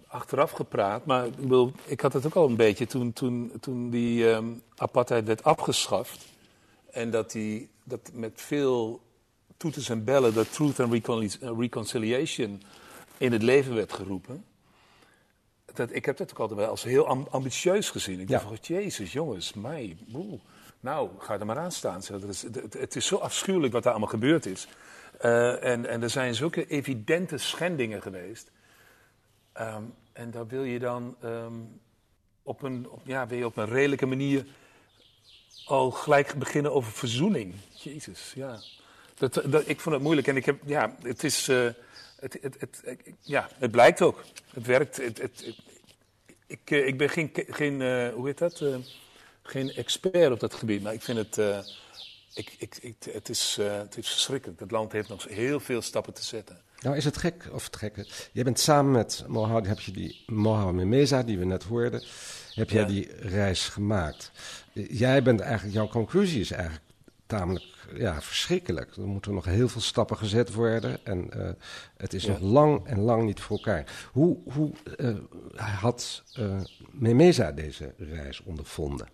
achteraf 0.07 0.51
gepraat, 0.51 1.05
maar 1.05 1.25
ik, 1.25 1.35
bedoel, 1.35 1.71
ik 1.85 2.01
had 2.01 2.13
het 2.13 2.25
ook 2.25 2.35
al 2.35 2.49
een 2.49 2.55
beetje 2.55 2.85
toen, 2.85 3.13
toen, 3.13 3.51
toen 3.59 3.89
die 3.89 4.25
um, 4.25 4.61
apartheid 4.75 5.25
werd 5.25 5.43
afgeschaft. 5.43 6.25
En 6.91 7.11
dat, 7.11 7.31
die, 7.31 7.69
dat 7.83 8.11
met 8.13 8.31
veel 8.35 9.01
toeters 9.57 9.89
en 9.89 10.03
bellen 10.03 10.33
dat 10.33 10.53
Truth 10.53 10.79
and 10.79 10.93
Reconciliation 11.39 12.61
in 13.17 13.31
het 13.31 13.41
leven 13.41 13.75
werd 13.75 13.93
geroepen 13.93 14.45
dat, 15.73 15.93
ik 15.93 16.05
heb 16.05 16.17
dat 16.17 16.31
ook 16.31 16.39
altijd 16.39 16.59
wel 16.59 16.69
als 16.69 16.83
heel 16.83 17.07
ambitieus 17.07 17.89
gezien. 17.89 18.19
Ik 18.19 18.29
ja. 18.29 18.33
dacht 18.37 18.47
van, 18.47 18.75
jezus 18.77 19.11
jongens, 19.11 19.53
mij, 19.53 19.97
boe. 20.07 20.39
Nou, 20.79 21.09
ga 21.19 21.39
er 21.39 21.45
maar 21.45 21.57
aan 21.57 21.71
staan. 21.71 22.01
Het 22.05 22.23
is, 22.23 22.41
het, 22.41 22.73
het 22.73 22.95
is 22.95 23.05
zo 23.05 23.15
afschuwelijk 23.15 23.73
wat 23.73 23.83
daar 23.83 23.91
allemaal 23.91 24.09
gebeurd 24.09 24.45
is. 24.45 24.67
Uh, 25.21 25.63
en, 25.63 25.85
en 25.85 26.01
er 26.01 26.09
zijn 26.09 26.35
zulke 26.35 26.67
evidente 26.67 27.37
schendingen 27.37 28.01
geweest. 28.01 28.51
Um, 29.59 29.93
en 30.13 30.31
daar 30.31 30.47
wil 30.47 30.63
je 30.63 30.79
dan 30.79 31.15
um, 31.23 31.81
op, 32.43 32.61
een, 32.61 32.89
op, 32.89 33.01
ja, 33.03 33.27
wil 33.27 33.37
je 33.37 33.45
op 33.45 33.57
een 33.57 33.69
redelijke 33.69 34.05
manier 34.05 34.45
al 35.65 35.91
gelijk 35.91 36.33
beginnen 36.33 36.73
over 36.73 36.91
verzoening. 36.91 37.53
Jezus, 37.69 38.31
ja. 38.35 38.59
Dat, 39.15 39.41
dat, 39.45 39.67
ik 39.67 39.79
vond 39.79 39.95
het 39.95 40.03
moeilijk 40.03 40.27
en 40.27 40.35
ik 40.35 40.45
heb, 40.45 40.61
ja, 40.65 40.95
het 41.01 41.23
is... 41.23 41.49
Uh, 41.49 41.69
het, 42.23 42.37
het, 42.41 42.55
het, 42.59 42.81
ja, 43.19 43.49
het 43.57 43.71
blijkt 43.71 44.01
ook. 44.01 44.23
Het 44.53 44.65
werkt. 44.65 44.97
Het, 44.97 45.55
ik, 46.47 46.71
eh, 46.71 46.87
ik 46.87 46.97
ben 46.97 47.09
geen, 47.09 47.31
geen 47.33 47.81
eh, 47.81 48.13
hoe 48.13 48.25
heet 48.25 48.37
dat? 48.37 48.61
Eh, 48.61 48.75
geen 49.43 49.73
expert 49.73 50.31
op 50.31 50.39
dat 50.39 50.53
gebied, 50.53 50.83
maar 50.83 50.93
ik 50.93 51.01
vind 51.01 51.17
het, 51.17 51.65
ik, 52.33 52.55
ik, 52.57 52.77
ik, 52.81 52.95
het, 53.11 53.29
is, 53.29 53.57
het 53.61 53.97
is 53.97 54.09
verschrikkelijk. 54.09 54.59
Het 54.59 54.71
land 54.71 54.91
heeft 54.91 55.09
nog 55.09 55.27
heel 55.27 55.59
veel 55.59 55.81
stappen 55.81 56.13
te 56.13 56.23
zetten. 56.23 56.61
Nou 56.79 56.95
is 56.95 57.05
het 57.05 57.17
gek, 57.17 57.47
of 57.51 57.65
het 57.65 57.75
gekke. 57.75 58.07
Je 58.31 58.43
bent 58.43 58.59
samen 58.59 58.91
met 58.91 59.23
Mohammed, 59.27 59.67
heb 59.67 59.79
je 59.79 59.91
die 59.91 60.23
Mohammed 60.27 60.75
Memeza, 60.75 61.23
die 61.23 61.37
we 61.39 61.45
net 61.45 61.63
hoorden, 61.63 62.03
heb 62.53 62.69
jij 62.69 62.81
Ja. 62.81 62.87
die 62.87 63.11
reis 63.19 63.69
gemaakt. 63.69 64.31
Jij 64.73 65.23
bent 65.23 65.39
eigenlijk, 65.39 65.73
jouw 65.73 65.87
conclusie 65.87 66.39
is 66.39 66.51
eigenlijk 66.51 66.83
tamelijk 67.37 67.65
ja, 67.95 68.21
verschrikkelijk. 68.21 68.95
Er 68.95 69.07
moeten 69.07 69.33
nog 69.33 69.45
heel 69.45 69.69
veel 69.69 69.81
stappen 69.81 70.17
gezet 70.17 70.53
worden 70.53 71.05
en 71.05 71.31
eh, 71.31 71.49
het 71.97 72.13
is 72.13 72.23
Ja. 72.23 72.31
nog 72.31 72.39
lang 72.39 72.85
en 72.85 72.99
lang 72.99 73.23
niet 73.23 73.39
voor 73.39 73.57
elkaar. 73.57 74.09
Hoe, 74.11 74.37
hoe 74.53 74.71
eh, 74.97 75.15
had 75.81 76.23
eh 76.33 76.59
Memeza 76.91 77.51
deze 77.51 77.93
reis 77.97 78.41
ondervonden? 78.41 79.07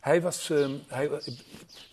Hij 0.00 0.22
was, 0.22 0.50
ehm, 0.50 0.72
hij, 0.86 1.10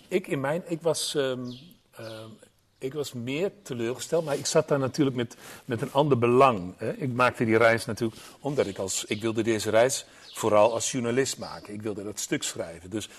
ik 0.07 0.27
in 0.27 0.39
mijn, 0.39 0.63
ik 0.67 0.81
was, 0.81 1.15
ehm, 1.15 1.51
ehm, 1.91 2.29
ik 2.77 2.93
was 2.93 3.13
meer 3.13 3.51
teleurgesteld, 3.63 4.25
maar 4.25 4.37
ik 4.37 4.45
zat 4.45 4.67
daar 4.67 4.79
natuurlijk 4.79 5.15
met, 5.15 5.35
met 5.65 5.81
een 5.81 5.91
ander 5.91 6.17
belang. 6.17 6.73
Hè. 6.77 6.93
Ik 6.93 7.13
maakte 7.13 7.45
die 7.45 7.57
reis 7.57 7.85
natuurlijk 7.85 8.21
omdat 8.39 8.67
ik 8.67 8.77
als, 8.77 9.05
ik 9.05 9.21
wilde 9.21 9.43
deze 9.43 9.69
reis 9.69 10.05
vooral 10.33 10.73
als 10.73 10.91
journalist 10.91 11.37
maken. 11.37 11.73
Ik 11.73 11.81
wilde 11.81 12.03
dat 12.03 12.19
stuk 12.19 12.43
schrijven. 12.43 12.89
Dus 12.89 13.09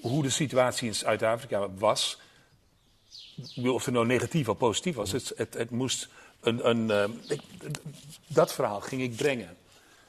hoe 0.00 0.22
de 0.22 0.30
situatie 0.30 0.88
in 0.88 0.94
Zuid-Afrika 0.94 1.68
was, 1.70 2.18
of 3.64 3.84
het 3.84 3.94
nou 3.94 4.06
negatief 4.06 4.48
of 4.48 4.56
positief 4.56 4.94
was, 4.94 5.12
het, 5.12 5.32
het, 5.36 5.54
het 5.54 5.70
moest 5.70 6.08
een, 6.40 6.68
een 6.68 6.90
ehm, 6.90 7.10
dat 8.26 8.52
verhaal 8.52 8.80
ging 8.80 9.02
ik 9.02 9.16
brengen. 9.16 9.56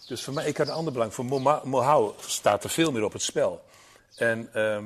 Dus 0.07 0.23
voor 0.23 0.33
mij, 0.33 0.47
ik 0.47 0.57
had 0.57 0.67
een 0.67 0.73
ander 0.73 0.93
belang. 0.93 1.13
Voor 1.13 1.25
Mo- 1.25 1.61
Mohau 1.63 2.13
staat 2.19 2.63
er 2.63 2.69
veel 2.69 2.91
meer 2.91 3.03
op 3.03 3.13
het 3.13 3.21
spel. 3.21 3.63
En 4.15 4.49
ehm, 4.53 4.85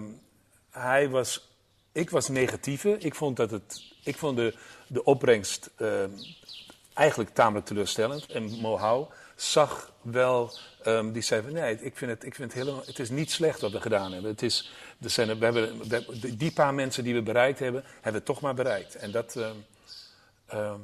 hij 0.69 1.09
was, 1.09 1.49
ik 1.91 2.09
was 2.09 2.27
negatieve. 2.27 2.97
Ik 2.99 3.15
vond, 3.15 3.37
dat 3.37 3.51
het, 3.51 3.83
ik 4.03 4.17
vond 4.17 4.37
de, 4.37 4.55
de 4.87 5.03
opbrengst 5.03 5.69
ehm, 5.75 6.09
eigenlijk 6.93 7.33
tamelijk 7.33 7.65
teleurstellend. 7.65 8.25
En 8.25 8.43
Mohau 8.43 9.07
zag 9.51 9.91
wel, 10.01 10.51
ehm, 10.83 11.11
die 11.11 11.21
zei 11.21 11.41
van 11.41 11.53
nee, 11.53 11.81
ik 11.81 11.97
vind, 11.97 12.11
het, 12.11 12.25
ik 12.25 12.35
vind 12.35 12.53
het 12.53 12.61
helemaal, 12.61 12.83
het 12.85 12.99
is 12.99 13.09
niet 13.09 13.31
slecht 13.31 13.61
wat 13.61 13.71
we 13.71 13.81
gedaan 13.81 14.11
hebben. 14.11 14.31
Het 14.31 14.41
is, 14.41 14.71
er 15.01 15.09
zijn, 15.09 15.39
we 15.39 15.45
hebben 15.45 16.37
die 16.37 16.51
paar 16.51 16.73
mensen 16.73 17.03
die 17.03 17.13
we 17.13 17.21
bereikt 17.21 17.59
hebben, 17.59 17.83
hebben 18.01 18.21
we 18.21 18.27
toch 18.27 18.41
maar 18.41 18.53
bereikt. 18.53 18.95
En 18.95 19.11
dat, 19.11 19.35
ehm, 19.35 19.55
ehm, 20.45 20.79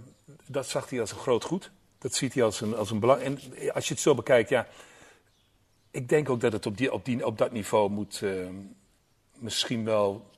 dat 0.45 0.67
zag 0.67 0.89
hij 0.89 0.99
als 0.99 1.11
een 1.11 1.17
groot 1.17 1.43
goed. 1.43 1.71
Dat 1.97 2.13
ziet 2.13 2.33
hij 2.33 2.43
als 2.43 2.61
een, 2.61 2.75
als 2.75 2.91
een 2.91 2.99
belang. 2.99 3.21
En 3.21 3.39
als 3.73 3.87
je 3.87 3.93
het 3.93 4.03
zo 4.03 4.15
bekijkt, 4.15 4.49
ja. 4.49 4.67
Ik 5.91 6.09
denk 6.09 6.29
ook 6.29 6.41
dat 6.41 6.51
het 6.51 6.65
op, 6.65 6.77
die, 6.77 6.93
op, 6.93 7.05
die, 7.05 7.25
op 7.25 7.37
dat 7.37 7.51
niveau 7.51 7.89
moet. 7.89 8.23
misschien 9.33 9.85
wel. 9.85 10.29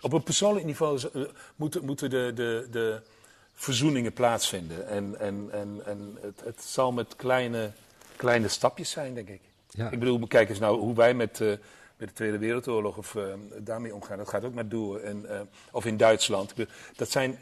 Op 0.00 0.12
een 0.12 0.22
persoonlijk 0.22 0.66
niveau 0.66 1.00
eh, 1.12 1.22
moeten, 1.56 1.84
moeten 1.84 2.10
de, 2.10 2.32
de, 2.34 2.66
de 2.70 3.02
verzoeningen 3.54 4.12
plaatsvinden. 4.12 4.88
En, 4.88 5.18
en, 5.20 5.48
en, 5.52 5.80
en 5.84 6.18
het, 6.20 6.40
het 6.44 6.62
zal 6.62 6.92
met 6.92 7.16
kleine, 7.16 7.70
kleine 8.16 8.48
stapjes 8.48 8.90
zijn, 8.90 9.14
denk 9.14 9.28
ik. 9.28 9.40
Ja. 9.70 9.90
Ik 9.90 9.98
bedoel, 9.98 10.26
kijk 10.26 10.48
eens 10.48 10.58
nou 10.58 10.78
hoe 10.80 10.94
wij 10.94 11.14
met, 11.14 11.40
eh, 11.40 11.48
met 11.96 12.08
de 12.08 12.12
Tweede 12.12 12.38
Wereldoorlog 12.38 12.96
of, 12.96 13.14
eh, 13.14 13.22
daarmee 13.58 13.94
omgaan. 13.94 14.18
Dat 14.18 14.28
gaat 14.28 14.44
ook 14.44 14.54
met 14.54 14.70
door. 14.70 14.98
En, 15.00 15.28
eh, 15.30 15.40
of 15.72 15.84
in 15.84 15.96
Duitsland. 15.96 16.54
Bedoel, 16.54 16.72
Dat 16.96 17.10
zijn 17.10 17.38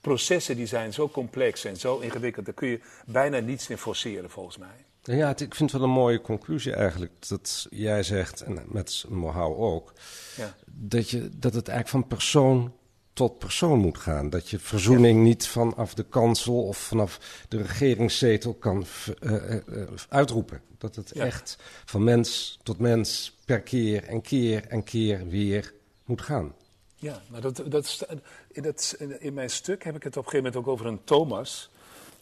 processen 0.00 0.56
die 0.56 0.66
zijn 0.66 0.92
zo 0.92 1.08
complex 1.08 1.64
en 1.64 1.76
zo 1.76 1.98
ingewikkeld. 1.98 2.44
Daar 2.44 2.54
kun 2.54 2.68
je 2.68 2.80
bijna 3.06 3.38
niets 3.38 3.68
in 3.70 3.78
forceren, 3.78 4.30
volgens 4.30 4.56
mij. 4.58 4.84
Ja, 5.02 5.28
het- 5.28 5.40
ik 5.40 5.54
vind 5.54 5.70
het 5.70 5.80
wel 5.80 5.88
een 5.88 5.94
mooie 5.94 6.20
conclusie 6.20 6.74
eigenlijk. 6.74 7.12
Dat 7.28 7.66
jij 7.70 8.02
zegt, 8.02 8.40
en 8.40 8.58
met 8.66 9.04
Mohau 9.08 9.56
ook, 9.56 9.92
Ja. 10.36 10.54
dat, 10.66 11.10
je, 11.10 11.28
dat 11.36 11.54
het 11.54 11.68
eigenlijk 11.68 11.88
van 11.88 12.16
persoon 12.16 12.72
tot 13.20 13.38
persoon 13.38 13.78
moet 13.78 13.98
gaan. 13.98 14.30
Dat 14.30 14.48
je 14.48 14.58
verzoening 14.58 15.22
niet 15.22 15.46
vanaf 15.46 15.94
de 15.94 16.04
kansel 16.04 16.62
of 16.62 16.76
vanaf 16.78 17.44
de 17.48 17.56
regeringszetel 17.56 18.54
kan 18.54 18.84
eh, 19.20 19.34
eh, 19.34 19.52
eh, 19.54 19.88
uitroepen. 20.08 20.60
Dat 20.78 20.96
het 20.96 21.10
Ja. 21.14 21.24
echt 21.24 21.58
van 21.84 22.04
mens 22.04 22.58
tot 22.62 22.78
mens 22.78 23.36
per 23.44 23.60
keer 23.60 24.04
en 24.04 24.20
keer 24.20 24.66
en 24.68 24.82
keer 24.82 25.28
weer 25.28 25.74
moet 26.04 26.22
gaan. 26.22 26.54
Ja, 26.96 27.22
maar 27.26 27.40
dat, 27.40 27.62
dat, 27.66 28.06
in, 28.50 28.62
dat, 28.62 28.96
in 29.18 29.34
mijn 29.34 29.50
stuk 29.50 29.84
heb 29.84 29.96
ik 29.96 30.02
het 30.02 30.16
op 30.16 30.24
een 30.24 30.30
gegeven 30.30 30.52
moment 30.52 30.68
ook 30.68 30.72
over 30.74 30.86
een 30.86 31.04
Thomas. 31.04 31.70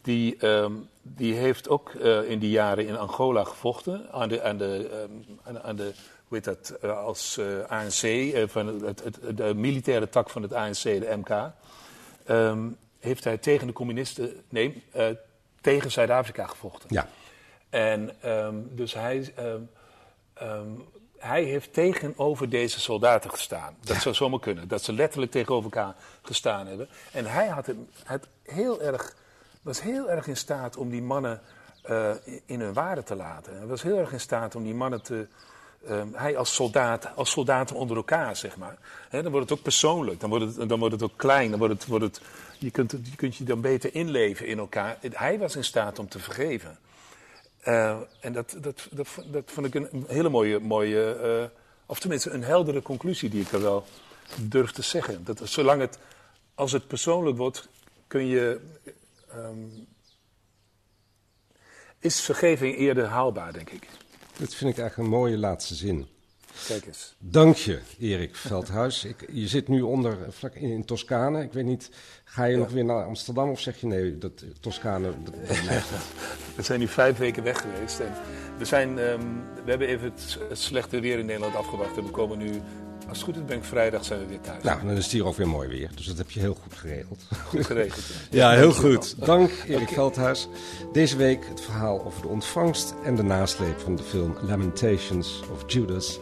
Die, 0.03 0.37
ehm, 0.37 0.73
die 1.03 1.35
heeft 1.35 1.69
ook 1.69 1.95
in 2.29 2.39
die 2.39 2.51
jaren 2.51 2.87
in 2.87 2.97
Angola 2.97 3.45
gevochten. 3.45 4.13
Aan 4.13 4.29
de, 4.29 4.43
aan 4.43 4.59
de, 4.59 4.89
ehm, 4.93 5.57
aan, 5.57 5.63
aan 5.63 5.77
de 5.77 5.93
hoe 6.29 6.37
heet 6.37 6.45
dat, 6.45 6.71
eh, 6.81 6.99
als 7.05 7.39
eh, 7.39 7.47
ANC, 7.69 8.03
eh, 8.03 8.49
van 8.49 8.67
het, 8.67 9.05
het, 9.05 9.37
de 9.37 9.55
militaire 9.55 10.09
tak 10.09 10.31
van 10.31 10.43
het 10.43 10.53
ANC, 10.53 10.83
de 10.83 11.17
MK. 11.17 11.53
ehm, 12.27 12.69
heeft 12.99 13.25
hij 13.25 13.39
tegen 13.39 13.67
de 13.67 13.73
communisten, 13.73 14.43
nee, 14.49 14.85
tegen 15.61 15.91
Zuid-Afrika 15.91 16.47
gevochten. 16.47 16.89
Ja, 16.93 17.09
En 17.71 18.23
ehm, 18.23 18.55
dus 18.71 18.95
hij, 18.95 19.33
ehm, 19.35 20.71
hij 21.19 21.43
heeft 21.43 21.73
tegenover 21.73 22.49
deze 22.49 22.81
soldaten 22.81 23.31
gestaan. 23.31 23.77
Dat 23.81 23.97
zou 23.97 24.15
zomaar 24.15 24.41
kunnen. 24.41 24.69
Dat 24.69 24.83
ze 24.83 24.93
letterlijk 24.93 25.33
tegenover 25.33 25.65
elkaar 25.65 25.95
gestaan 26.23 26.67
hebben. 26.67 26.89
En 27.13 27.27
hij 27.27 27.47
had 27.47 27.67
het, 27.67 27.77
het 28.05 28.27
heel 28.43 28.83
erg, 28.83 29.17
was 29.63 29.81
heel 29.81 30.11
erg 30.11 30.27
in 30.27 30.37
staat 30.37 30.77
om 30.77 30.91
die 30.91 31.03
mannen 31.03 31.41
in 32.47 32.61
hun 32.61 32.73
waarde 32.73 33.03
te 33.03 33.15
laten. 33.15 33.57
Hij 33.57 33.67
was 33.67 33.83
heel 33.83 33.99
erg 33.99 34.13
in 34.13 34.21
staat 34.21 34.55
om 34.55 34.63
die 34.63 34.75
mannen 34.75 35.03
te. 35.03 35.27
Ehm, 35.87 36.09
hij 36.13 36.37
als 36.37 36.55
soldaat, 36.55 37.09
als 37.15 37.31
soldaten 37.31 37.77
onder 37.77 37.97
elkaar, 37.97 38.37
zeg 38.37 38.57
maar. 38.57 38.79
Dan 39.11 39.31
wordt 39.31 39.49
het 39.49 39.59
ook 39.59 39.65
persoonlijk, 39.65 40.21
dan 40.21 40.31
wordt 40.31 40.57
het, 40.57 40.69
dan 40.69 40.79
wordt 40.79 40.95
het 40.95 41.03
ook 41.03 41.17
klein. 41.17 41.51
Dan 41.51 41.59
wordt 41.59 41.75
het, 41.75 41.87
wordt 41.87 42.05
het, 42.05 42.21
je, 42.59 42.71
kunt, 42.71 42.91
je 42.91 43.17
kunt 43.17 43.37
je 43.37 43.45
dan 43.45 43.61
beter 43.61 43.95
inleven 43.95 44.47
in 44.47 44.59
elkaar. 44.59 44.99
Hij 45.11 45.39
was 45.39 45.57
in 45.57 45.65
staat 45.65 45.99
om 45.99 46.09
te 46.09 46.19
vergeven. 46.19 46.79
Eh, 47.61 47.97
en 48.21 48.33
dat, 48.33 48.57
dat, 48.61 48.89
dat, 48.91 49.09
dat 49.27 49.43
vond 49.47 49.67
ik 49.67 49.75
een 49.75 50.05
hele 50.09 50.29
mooie, 50.29 50.59
mooie 50.59 51.13
eh, 51.13 51.59
of 51.87 52.01
tenminste 52.01 52.31
een 52.31 52.45
heldere 52.45 52.83
conclusie 52.83 53.31
die 53.31 53.41
ik 53.41 53.53
er 53.53 53.63
wel 53.63 53.85
durf 54.37 54.71
te 54.71 54.83
zeggen. 54.83 55.25
Dat 55.25 55.41
zolang 55.45 55.81
het, 55.81 55.99
als 56.55 56.73
het 56.73 56.87
persoonlijk 56.87 57.37
wordt, 57.37 57.69
kun 58.07 58.27
je, 58.27 58.61
ehm, 59.29 59.67
is 61.99 62.21
vergeving 62.21 62.77
eerder 62.77 63.07
haalbaar, 63.07 63.53
denk 63.53 63.71
ik. 63.71 63.89
Dat 64.39 64.55
vind 64.55 64.71
ik 64.71 64.79
eigenlijk 64.79 64.97
een 64.97 65.19
mooie 65.19 65.39
laatste 65.39 65.75
zin. 65.75 66.07
Kijk 66.67 66.87
eens. 66.87 67.15
Dank 67.19 67.57
je, 67.57 67.79
Erik 67.99 68.35
Veldhuis. 68.35 69.05
Ik, 69.05 69.29
je 69.33 69.49
zit 69.49 69.69
nu 69.69 69.81
onder, 69.81 70.17
vlak 70.29 70.55
in, 70.55 70.71
in 70.71 70.85
Toscane. 70.85 71.43
Ik 71.43 71.53
weet 71.53 71.65
niet, 71.65 71.91
ga 72.25 72.45
je 72.45 72.57
nog 72.57 72.71
weer 72.71 72.85
naar 72.85 73.05
Amsterdam 73.05 73.51
of 73.51 73.61
zeg 73.61 73.81
je 73.81 73.87
nee, 73.87 74.19
dat 74.19 74.45
Toscane, 74.61 75.13
dat. 75.25 75.35
We 76.57 76.63
zijn 76.63 76.81
nu 76.81 76.89
vijf 76.89 77.17
weken 77.17 77.43
weg 77.43 77.61
geweest. 77.61 78.01
En 78.01 78.13
we, 78.59 78.65
zijn, 78.65 78.99
ehm, 78.99 79.27
we 79.65 79.71
hebben 79.71 79.89
even 79.89 80.11
het, 80.11 80.39
het 80.49 80.59
slechte 80.59 81.01
weer 81.01 81.19
in 81.19 81.27
Nederland 81.27 81.55
afgewacht. 81.55 81.97
En 81.97 82.05
we 82.05 82.11
komen 82.11 82.39
nu, 82.39 82.61
als 83.09 83.19
het 83.19 83.27
goed 83.27 83.37
is, 83.37 83.45
ben 83.45 83.57
ik 83.57 83.65
vrijdag 83.65 84.05
zijn 84.05 84.21
we 84.21 84.27
weer 84.27 84.41
thuis. 84.41 84.63
Nou, 84.63 84.87
dan 84.87 84.97
is 84.97 85.03
het 85.03 85.13
hier 85.13 85.27
ook 85.27 85.37
weer 85.37 85.49
mooi 85.49 85.69
weer, 85.69 85.91
dus 85.95 86.07
dat 86.07 86.19
heb 86.19 86.31
je 86.31 86.41
heel 86.41 86.55
goed 86.55 86.75
geregeld. 86.75 87.23
goed 87.47 87.67
geregeld. 87.67 88.05
Ja, 88.31 88.51
heel 88.63 88.73
goed. 88.73 89.27
Dank, 89.27 89.51
Erik 89.67 89.89
Veldhuis. 89.89 90.49
Deze 90.93 91.17
week 91.17 91.49
het 91.49 91.61
verhaal 91.61 92.05
over 92.05 92.23
de 92.23 92.29
ontvangst 92.29 92.95
en 93.05 93.17
de 93.17 93.23
nasleep 93.23 93.81
van 93.81 93.97
de 93.97 94.03
film 94.03 94.37
Lamentations 94.43 95.43
of 95.53 95.73
Judas 95.73 96.19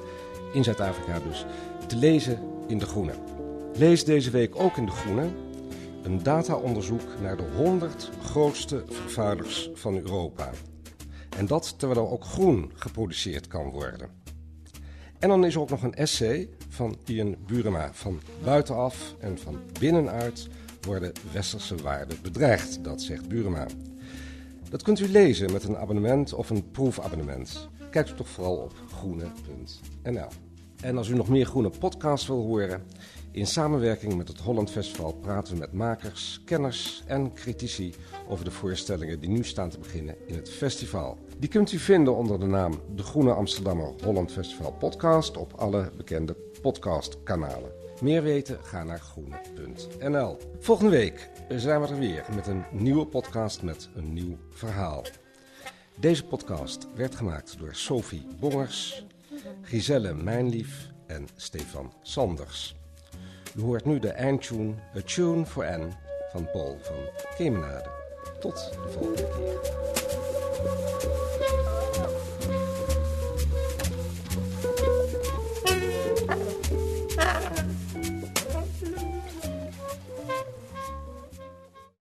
in 0.53 0.65
Zuid-Afrika 0.65 1.21
dus. 1.29 1.45
Te 1.87 1.97
lezen 1.97 2.39
in 2.67 2.79
De 2.79 2.87
Groene. 2.87 3.13
Lees 3.75 4.05
deze 4.05 4.31
week 4.31 4.61
ook 4.61 4.77
in 4.77 4.87
De 4.87 4.93
Groene 4.93 5.29
een 6.03 6.23
dataonderzoek 6.23 7.03
naar 7.23 7.37
de 7.37 7.45
100 7.57 8.11
grootste 8.25 8.85
vervuilers 8.89 9.71
van 9.75 9.97
Europa. 9.97 10.51
En 11.37 11.47
dat 11.47 11.75
terwijl 11.79 12.01
er 12.01 12.13
ook 12.13 12.25
groen 12.25 12.73
geproduceerd 12.75 13.47
kan 13.47 13.71
worden. 13.71 14.11
En 15.19 15.29
dan 15.29 15.45
is 15.45 15.55
er 15.55 15.61
ook 15.61 15.71
nog 15.71 15.83
een 15.83 15.95
essay 15.95 16.49
van 16.77 16.97
Ian 17.05 17.37
Burema. 17.47 17.91
Van 17.93 18.21
buitenaf 18.45 19.15
en 19.19 19.39
van 19.39 19.61
binnenuit 19.81 20.49
worden 20.83 21.13
westerse 21.33 21.77
waarden 21.77 22.19
bedreigd, 22.23 22.85
dat 22.85 23.03
zegt 23.03 23.29
Burema. 23.29 23.67
Dat 24.71 24.83
kunt 24.83 25.01
u 25.01 25.09
lezen 25.09 25.53
met 25.53 25.65
een 25.65 25.77
abonnement 25.77 26.33
of 26.35 26.51
een 26.51 26.71
proefabonnement. 26.71 27.69
Kijkt 27.91 28.11
u 28.11 28.15
toch 28.15 28.29
vooral 28.29 28.57
op 28.57 28.73
groene.nl. 28.93 30.29
En 30.81 30.97
als 30.97 31.09
u 31.09 31.15
nog 31.15 31.29
meer 31.29 31.47
groene 31.47 31.71
podcasts 31.79 32.27
wil 32.27 32.43
horen, 32.43 32.83
in 33.31 33.47
samenwerking 33.47 34.17
met 34.17 34.29
het 34.29 34.41
Holland 34.41 34.71
Festival 34.71 35.13
praten 35.13 35.53
we 35.53 35.59
met 35.59 35.73
makers, 35.73 36.41
kenners 36.45 37.03
en 37.07 37.33
critici 37.33 37.95
over 38.29 38.45
de 38.45 38.51
voorstellingen 38.51 39.21
die 39.21 39.31
nu 39.31 39.45
staan 39.45 39.71
te 39.71 39.79
beginnen 39.79 40.15
in 40.27 40.35
het 40.35 40.51
festival. 40.51 41.19
Die 41.39 41.49
kunt 41.49 41.73
u 41.73 41.79
vinden 41.79 42.17
onder 42.17 42.41
de 42.41 42.47
naam 42.47 42.81
De 42.95 43.03
Groene 43.03 43.33
Amsterdammer 43.33 43.93
Holland 44.03 44.33
Festival 44.33 44.73
Podcast 44.73 45.37
op 45.37 45.53
alle 45.53 45.91
bekende 45.97 46.37
podcastkanalen. 46.63 47.73
Meer 48.01 48.23
weten? 48.23 48.59
Ga 48.63 48.85
naar 48.85 49.01
groene.nl. 49.01 50.39
Volgende 50.59 50.91
week 50.91 51.31
zijn 51.49 51.81
we 51.81 51.89
er 51.89 51.99
weer 51.99 52.25
met 52.35 52.47
een 52.47 52.65
nieuwe 52.71 53.07
podcast 53.07 53.63
met 53.63 53.89
een 53.95 54.13
nieuw 54.13 54.37
verhaal. 54.51 55.03
Deze 55.99 56.25
podcast 56.25 56.87
werd 56.95 57.15
gemaakt 57.15 57.59
door 57.59 57.75
Sophie 57.75 58.27
Bongers, 58.41 59.07
Giselle 59.63 60.15
Mijnlief 60.15 60.91
en 61.07 61.29
Stefan 61.37 61.93
Sanders. 62.03 62.77
U 63.57 63.61
hoort 63.61 63.85
nu 63.85 63.99
de 63.99 64.11
eindtune 64.11 64.75
A 64.97 65.01
Tune 65.05 65.47
for 65.47 65.67
Anne 65.67 65.89
van 66.33 66.51
Paul 66.51 66.79
van 66.83 66.97
Kemenade. 67.37 67.91
Tot 68.41 68.55
de 68.55 68.91
volgende 68.91 69.29
keer. 69.37 71.26